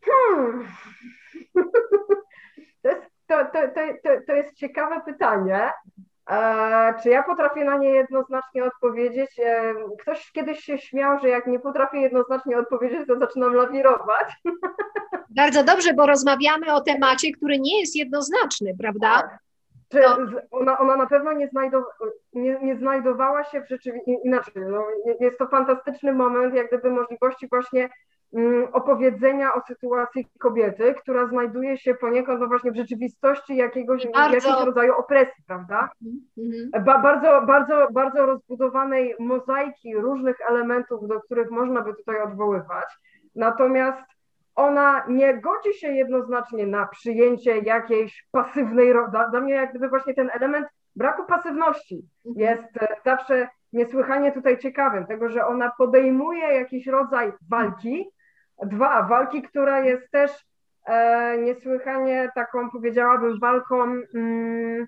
[0.04, 0.68] Hmm.
[2.82, 3.58] To, jest, to, to,
[4.02, 5.70] to, to jest ciekawe pytanie.
[6.30, 9.30] E, czy ja potrafię na nie jednoznacznie odpowiedzieć?
[9.38, 14.28] E, ktoś kiedyś się śmiał, że jak nie potrafię jednoznacznie odpowiedzieć, to zaczynam lawirować.
[15.40, 19.08] Bardzo dobrze, bo rozmawiamy o temacie, który nie jest jednoznaczny, prawda?
[19.08, 19.38] Tak.
[19.88, 20.40] Czy no.
[20.50, 21.48] ona, ona na pewno nie,
[22.32, 24.84] nie, nie znajdowała się w rzeczywistości, inaczej, no,
[25.20, 27.88] jest to fantastyczny moment, jak gdyby możliwości właśnie
[28.34, 34.34] mm, opowiedzenia o sytuacji kobiety, która znajduje się poniekąd no właśnie w rzeczywistości jakiegoś, bardzo...
[34.34, 35.88] jakiegoś rodzaju opresji, prawda?
[36.38, 36.84] Mm-hmm.
[36.84, 42.86] Ba- bardzo, bardzo, bardzo rozbudowanej mozaiki różnych elementów, do których można by tutaj odwoływać.
[43.34, 44.13] Natomiast
[44.54, 49.10] ona nie godzi się jednoznacznie na przyjęcie jakiejś pasywnej roli.
[49.30, 52.48] Dla mnie jak gdyby właśnie ten element braku pasywności mhm.
[52.48, 58.10] jest e, zawsze niesłychanie tutaj ciekawym, tego, że ona podejmuje jakiś rodzaj walki,
[58.62, 60.46] dwa, walki, która jest też
[60.86, 63.82] e, niesłychanie taką, powiedziałabym, walką
[64.14, 64.86] mm,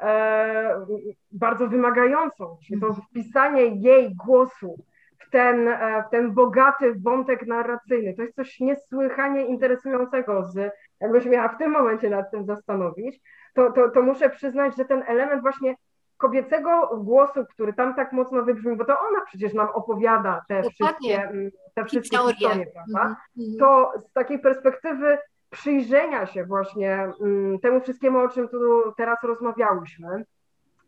[0.00, 0.86] e,
[1.32, 3.06] bardzo wymagającą, czyli to mhm.
[3.10, 4.84] wpisanie jej głosu
[5.18, 8.14] w ten, e, w ten bogaty wątek narracyjny.
[8.14, 13.20] To jest coś niesłychanie interesującego, z, jakbyś miała w tym momencie nad tym zastanowić,
[13.54, 15.74] to, to, to muszę przyznać, że ten element właśnie
[16.16, 20.96] kobiecego głosu, który tam tak mocno wybrzmi, bo to ona przecież nam opowiada te Dokładnie.
[20.96, 23.16] wszystkie, mm, te wszystkie historie, prawda?
[23.38, 23.58] Mm-hmm.
[23.58, 25.18] To z takiej perspektywy
[25.50, 30.24] przyjrzenia się właśnie mm, temu wszystkiemu, o czym tu teraz rozmawiałyśmy,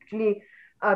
[0.09, 0.43] czyli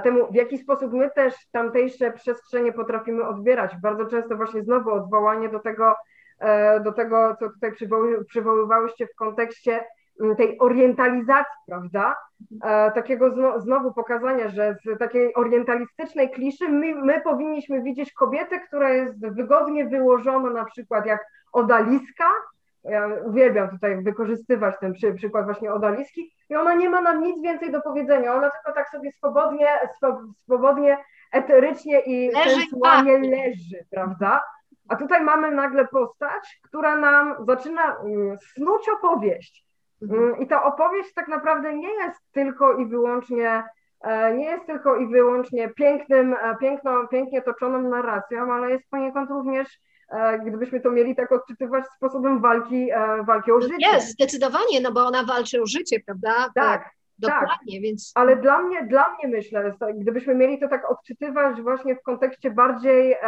[0.03, 3.77] temu, w jaki sposób my też tamtejsze przestrzenie potrafimy odbierać.
[3.83, 5.95] Bardzo często właśnie znowu odwołanie do tego,
[6.39, 9.85] e, do tego co tutaj przywoły, przywoływałyście w kontekście
[10.21, 12.17] mm, tej orientalizacji, prawda?
[12.65, 13.31] E, takiego
[13.61, 19.89] znowu pokazania, że z takiej orientalistycznej kliszy my, my powinniśmy widzieć kobietę, która jest wygodnie
[19.89, 22.25] wyłożona na przykład jak odaliska,
[22.85, 27.43] ja uwielbiam tutaj wykorzystywać ten przy, przykład właśnie odaliski i ona nie ma nam nic
[27.43, 29.69] więcej do powiedzenia, ona tylko tak sobie swobodnie,
[30.45, 30.99] swobodnie
[31.33, 33.31] eterycznie i leży, sensualnie tak.
[33.31, 34.43] leży, prawda?
[34.89, 39.67] A tutaj mamy nagle postać, która nam zaczyna mm, snuć opowieść.
[40.03, 40.23] Mhm.
[40.23, 43.65] Mm, I ta opowieść tak naprawdę nie jest tylko i wyłącznie
[44.01, 49.31] e, nie jest tylko i wyłącznie pięknym, e, piękną, pięknie toczoną narracją, ale jest poniekąd
[49.31, 49.81] również
[50.47, 53.77] gdybyśmy to mieli tak odczytywać sposobem walki, e, walki o życie.
[53.79, 56.35] Jest, zdecydowanie, no bo ona walczy o życie, prawda?
[56.35, 56.55] Tak.
[56.55, 57.83] tak dokładnie, tak.
[57.83, 58.13] więc.
[58.15, 63.13] Ale dla mnie, dla mnie myślę, gdybyśmy mieli to tak odczytywać właśnie w kontekście bardziej
[63.13, 63.19] e,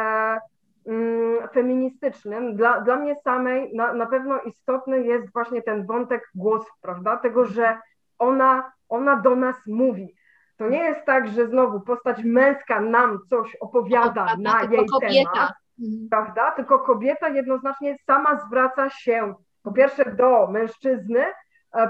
[0.87, 6.71] mm, feministycznym, dla, dla mnie samej na, na pewno istotny jest właśnie ten wątek głosu,
[6.81, 7.17] prawda?
[7.17, 7.79] Tego, że
[8.19, 10.15] ona, ona do nas mówi.
[10.57, 15.31] To nie jest tak, że znowu postać męska nam coś opowiada no, na jej kobieta.
[15.33, 16.09] temat Mhm.
[16.11, 16.51] prawda?
[16.51, 21.25] Tylko kobieta jednoznacznie sama zwraca się po pierwsze do mężczyzny,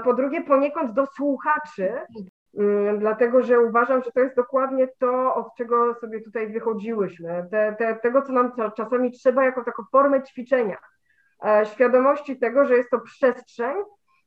[0.03, 1.91] po drugie poniekąd do słuchaczy,
[2.57, 7.75] mm, dlatego że uważam, że to jest dokładnie to, od czego sobie tutaj wychodziłyśmy, te,
[7.79, 10.77] te, tego, co nam czasami trzeba jako taką formę ćwiczenia,
[11.45, 13.75] e, świadomości tego, że jest to przestrzeń,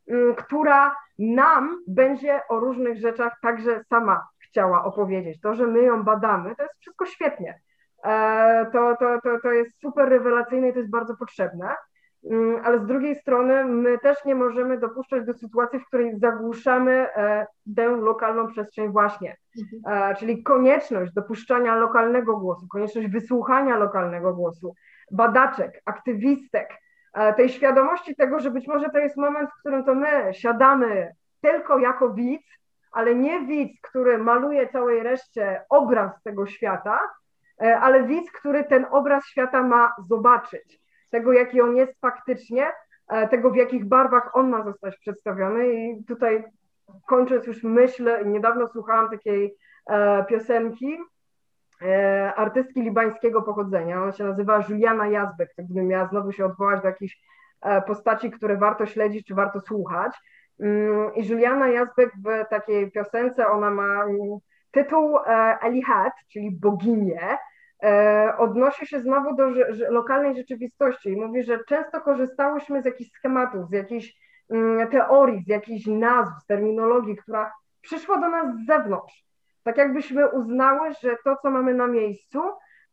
[0.09, 5.41] mm, która nam będzie o różnych rzeczach także sama chciała opowiedzieć.
[5.41, 7.61] To, że my ją badamy, to jest wszystko świetnie,
[8.73, 11.77] to, to, to, to jest super rewelacyjne i to jest bardzo potrzebne.
[12.31, 16.93] Mm, ale z drugiej strony my też nie możemy dopuszczać do sytuacji, w której zagłuszamy
[16.93, 17.47] e,
[17.77, 19.37] tę lokalną przestrzeń właśnie.
[19.85, 20.11] Mhm.
[20.11, 24.75] E, czyli konieczność dopuszczania lokalnego głosu, konieczność wysłuchania lokalnego głosu,
[25.11, 26.69] badaczek, aktywistek,
[27.37, 31.79] tej świadomości tego, że być może to jest moment, w którym to my siadamy tylko
[31.79, 32.45] jako widz,
[32.93, 37.28] ale nie widz, który maluje całej reszcie obraz tego świata, E,
[37.59, 40.81] ale widz, który ten obraz świata ma zobaczyć,
[41.11, 42.67] tego jaki on jest faktycznie,
[43.09, 45.69] e, tego w jakich barwach on ma zostać przedstawiony.
[45.75, 46.45] I tutaj
[47.07, 49.57] kończąc już myśl, niedawno słuchałam takiej
[49.87, 50.99] e, piosenki
[52.37, 57.23] artystki libańskiego pochodzenia, ona się nazywa Juliana Jazbek, gdybym miała znowu się odwołać do jakichś
[57.87, 60.13] postaci, które warto śledzić, czy warto słuchać.
[60.61, 64.05] Mm, I Juliana Jazbek w takiej piosence, ona ma
[64.71, 65.19] tytuł
[65.61, 67.39] Elihat, czyli boginię, E,
[68.39, 69.49] odnosi się znowu do
[69.89, 74.15] lokalnej rzeczywistości i mówi, że często korzystałyśmy z jakichś schematów, z jakichś
[74.51, 79.25] mm, teorii, z jakichś nazw, z terminologii, która przyszła do nas z zewnątrz.
[79.63, 82.43] Tak jakbyśmy uznały, że to, co mamy na miejscu,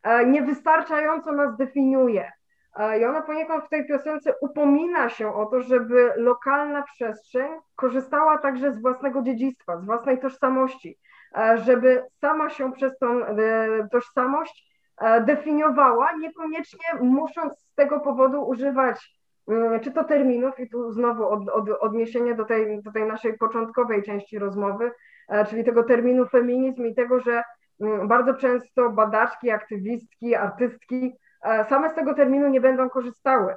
[0.02, 2.32] e, niewystarczająco nas definiuje.
[2.76, 8.38] E, I ona poniekąd w tej piosence upomina się o to, żeby lokalna przestrzeń korzystała
[8.38, 10.98] także z własnego dziedzictwa, z własnej tożsamości,
[11.54, 13.20] żeby sama się przez tą
[13.92, 14.65] tożsamość E,
[15.26, 21.48] definiowała, niekoniecznie musząc z tego powodu używać mm, czy to terminów, i tu znowu od,
[21.48, 24.92] od, odniesienie do tej, do tej naszej początkowej części rozmowy,
[25.28, 27.42] e, czyli tego terminu feminizm i tego, że
[27.80, 33.54] mm, bardzo często badaczki, aktywistki, artystki e, same z tego terminu nie będą korzystały.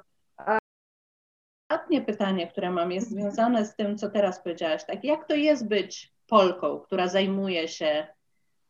[1.71, 4.85] Ostatnie pytanie, które mam, jest związane z tym, co teraz powiedziałaś.
[4.85, 8.07] Tak, jak to jest być Polką, która zajmuje się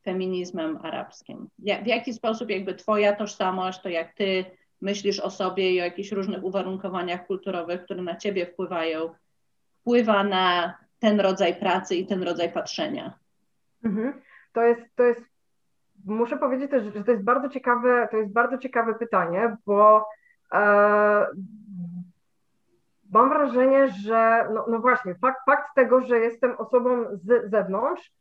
[0.10, 1.50] feminizmem arabskim?
[1.60, 4.46] w jaki sposób jakby twoja tożsamość, to jak ty
[4.82, 9.10] myślisz o sobie i o jakichś różnych uwarunkowaniach kulturowych, które na ciebie wpływają,
[9.82, 13.14] wpływa na ten rodzaj pracy i ten rodzaj patrzenia?
[13.84, 14.22] Mhm.
[14.54, 15.22] To jest, to jest,
[16.06, 20.10] muszę powiedzieć też, że to jest bardzo ciekawe, to jest bardzo ciekawe pytanie, bo
[20.54, 20.60] e,
[23.12, 28.12] mam wrażenie, że no, no właśnie, fakt, fakt tego, że jestem osobą z zewnątrz,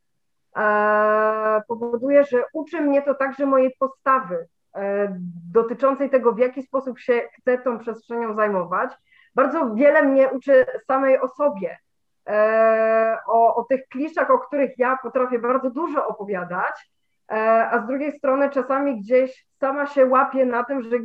[1.68, 5.16] powoduje, że uczy mnie to także mojej postawy e,
[5.52, 8.92] dotyczącej tego, w jaki sposób się chcę tą przestrzenią zajmować.
[9.34, 11.78] Bardzo wiele mnie uczy samej o sobie,
[12.26, 16.90] e, o, o tych kliszach, o których ja potrafię bardzo dużo opowiadać,
[17.30, 20.96] e, a z drugiej strony czasami gdzieś sama się łapię na tym, że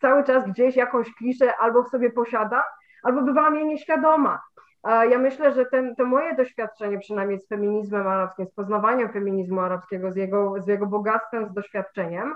[0.00, 2.62] cały czas gdzieś jakąś kliszę albo w sobie posiadam,
[3.02, 4.40] albo bywałam jej nieświadoma.
[4.88, 10.12] Ja myślę, że ten, to moje doświadczenie, przynajmniej z feminizmem arabskim, z poznawaniem feminizmu arabskiego,
[10.12, 12.34] z jego, z jego bogactwem, z doświadczeniem,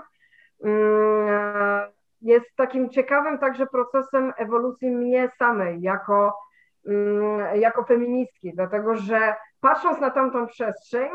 [0.63, 1.91] mm,
[2.21, 6.37] jest takim ciekawym także procesem ewolucji mnie samej jako,
[6.87, 11.09] mm, jako feministki, dlatego że patrząc na tamtą przestrzeń,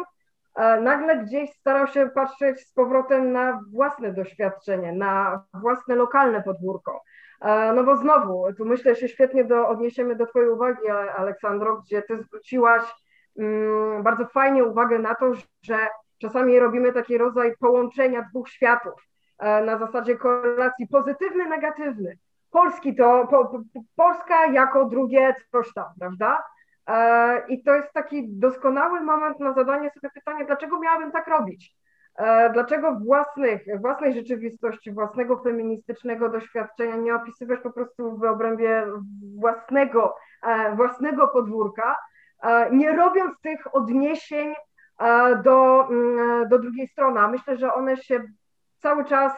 [0.57, 7.03] e, nagle gdzieś starał się patrzeć z powrotem na własne doświadczenie, na własne lokalne podwórko.
[7.41, 12.03] E, no bo znowu, tu myślę, że świetnie do, odniesiemy do Twojej uwagi, Aleksandro, gdzie
[12.03, 12.83] Ty zwróciłaś
[13.35, 15.33] um, bardzo fajnie uwagę na to,
[15.63, 15.79] że
[16.19, 19.09] czasami robimy taki rodzaj połączenia dwóch światów
[19.39, 22.19] e, na zasadzie korelacji pozytywny, negatywny.
[22.51, 23.63] Polski to, po, po,
[23.97, 26.43] Polska jako drugie coś tam, prawda?
[26.87, 31.78] E, I to jest taki doskonały moment na zadanie sobie pytania, dlaczego miałabym tak robić?
[32.19, 38.87] E, dlaczego własnych, własnej rzeczywistości, własnego feministycznego doświadczenia nie opisywać po prostu w obrębie
[39.41, 41.97] własnego, e, własnego podwórka,
[42.43, 44.55] e, nie robiąc tych odniesień
[45.45, 47.29] do, mm, do drugiej strony.
[47.29, 48.25] Myślę, że one się
[48.79, 49.33] cały czas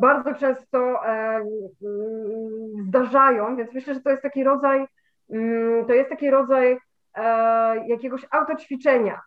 [0.00, 1.44] bardzo często mm,
[2.88, 4.86] zdarzają, więc myślę, że to jest taki rodzaj,
[5.30, 6.78] mm, to jest taki rodzaj
[7.86, 9.20] jakiegoś autoćwiczenia,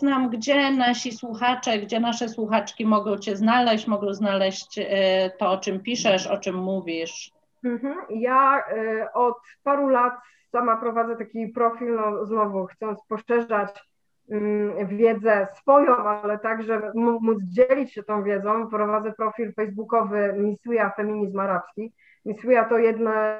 [0.00, 5.58] nam, gdzie nasi słuchacze, gdzie nasze słuchaczki mogą Cię znaleźć, mogą znaleźć e, to, o
[5.58, 7.32] czym piszesz, o czym mówisz.
[7.64, 7.94] Mhm.
[8.10, 10.12] Ja e, od paru lat
[10.52, 13.84] sama prowadzę taki profil, no znowu chcąc poszerzać
[14.30, 21.40] mm, wiedzę swoją, ale także móc dzielić się tą wiedzą, prowadzę profil facebookowy Misuja Feminizm
[21.40, 21.92] Arabski.
[22.24, 23.38] Misuja to jedna,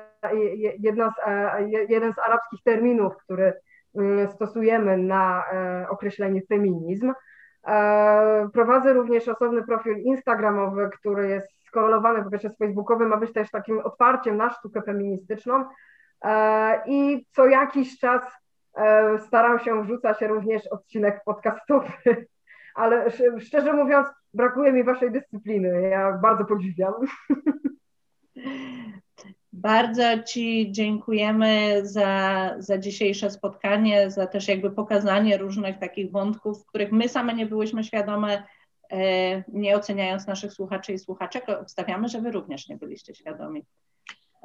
[0.79, 3.53] jedna z, e, jeden z arabskich terminów, który
[4.35, 7.13] stosujemy na e, określenie feminizm.
[7.67, 13.33] E, prowadzę również osobny profil instagramowy, który jest skorelowany po pierwsze z facebookowym, ma być
[13.33, 15.65] też takim otwarciem na sztukę feministyczną
[16.25, 18.23] e, i co jakiś czas
[19.27, 21.89] staram się wrzucać również odcinek podcastowy,
[22.75, 26.93] ale szczerze mówiąc brakuje mi waszej dyscypliny, ja bardzo podziwiam.
[29.53, 36.93] Bardzo Ci dziękujemy za, za dzisiejsze spotkanie, za też jakby pokazanie różnych takich wątków, których
[36.93, 38.43] my same nie byłyśmy świadome,
[38.93, 41.49] e, nie oceniając naszych słuchaczy i słuchaczek.
[41.49, 43.65] Obstawiamy, że Wy również nie byliście świadomi.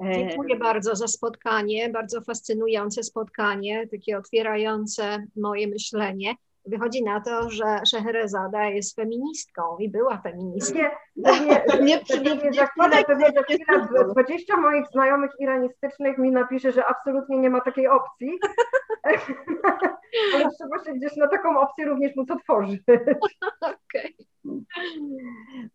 [0.05, 6.35] E, Dziękuję bardzo za spotkanie, bardzo fascynujące spotkanie, takie otwierające moje myślenie
[6.67, 10.79] wychodzi na to, że Scheherazada jest feministką i była feministką.
[10.79, 12.01] Nie, nie, nie,
[12.43, 17.49] nie za chwilę, pewnie za chwilę 20 moich znajomych iranistycznych mi napisze, że absolutnie nie
[17.49, 18.39] ma takiej opcji,
[20.35, 22.81] ale trzeba się gdzieś na taką opcję również móc otworzyć.
[23.61, 24.15] Okej.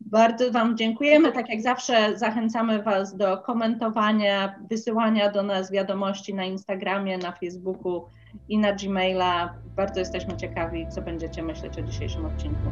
[0.00, 1.32] Bardzo Wam dziękujemy.
[1.32, 8.08] Tak jak zawsze zachęcamy Was do komentowania, wysyłania do nas wiadomości na Instagramie, na Facebooku
[8.48, 9.54] i na Gmaila.
[9.76, 12.70] Bardzo jesteśmy ciekawi, co będziecie myśleć o dzisiejszym odcinku.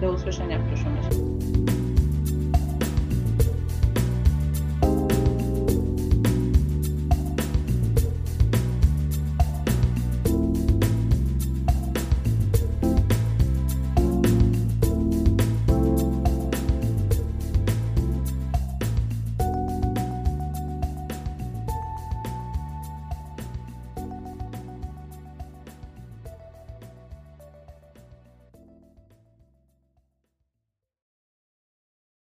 [0.00, 1.87] Do usłyszenia w przyszłym miesiącu.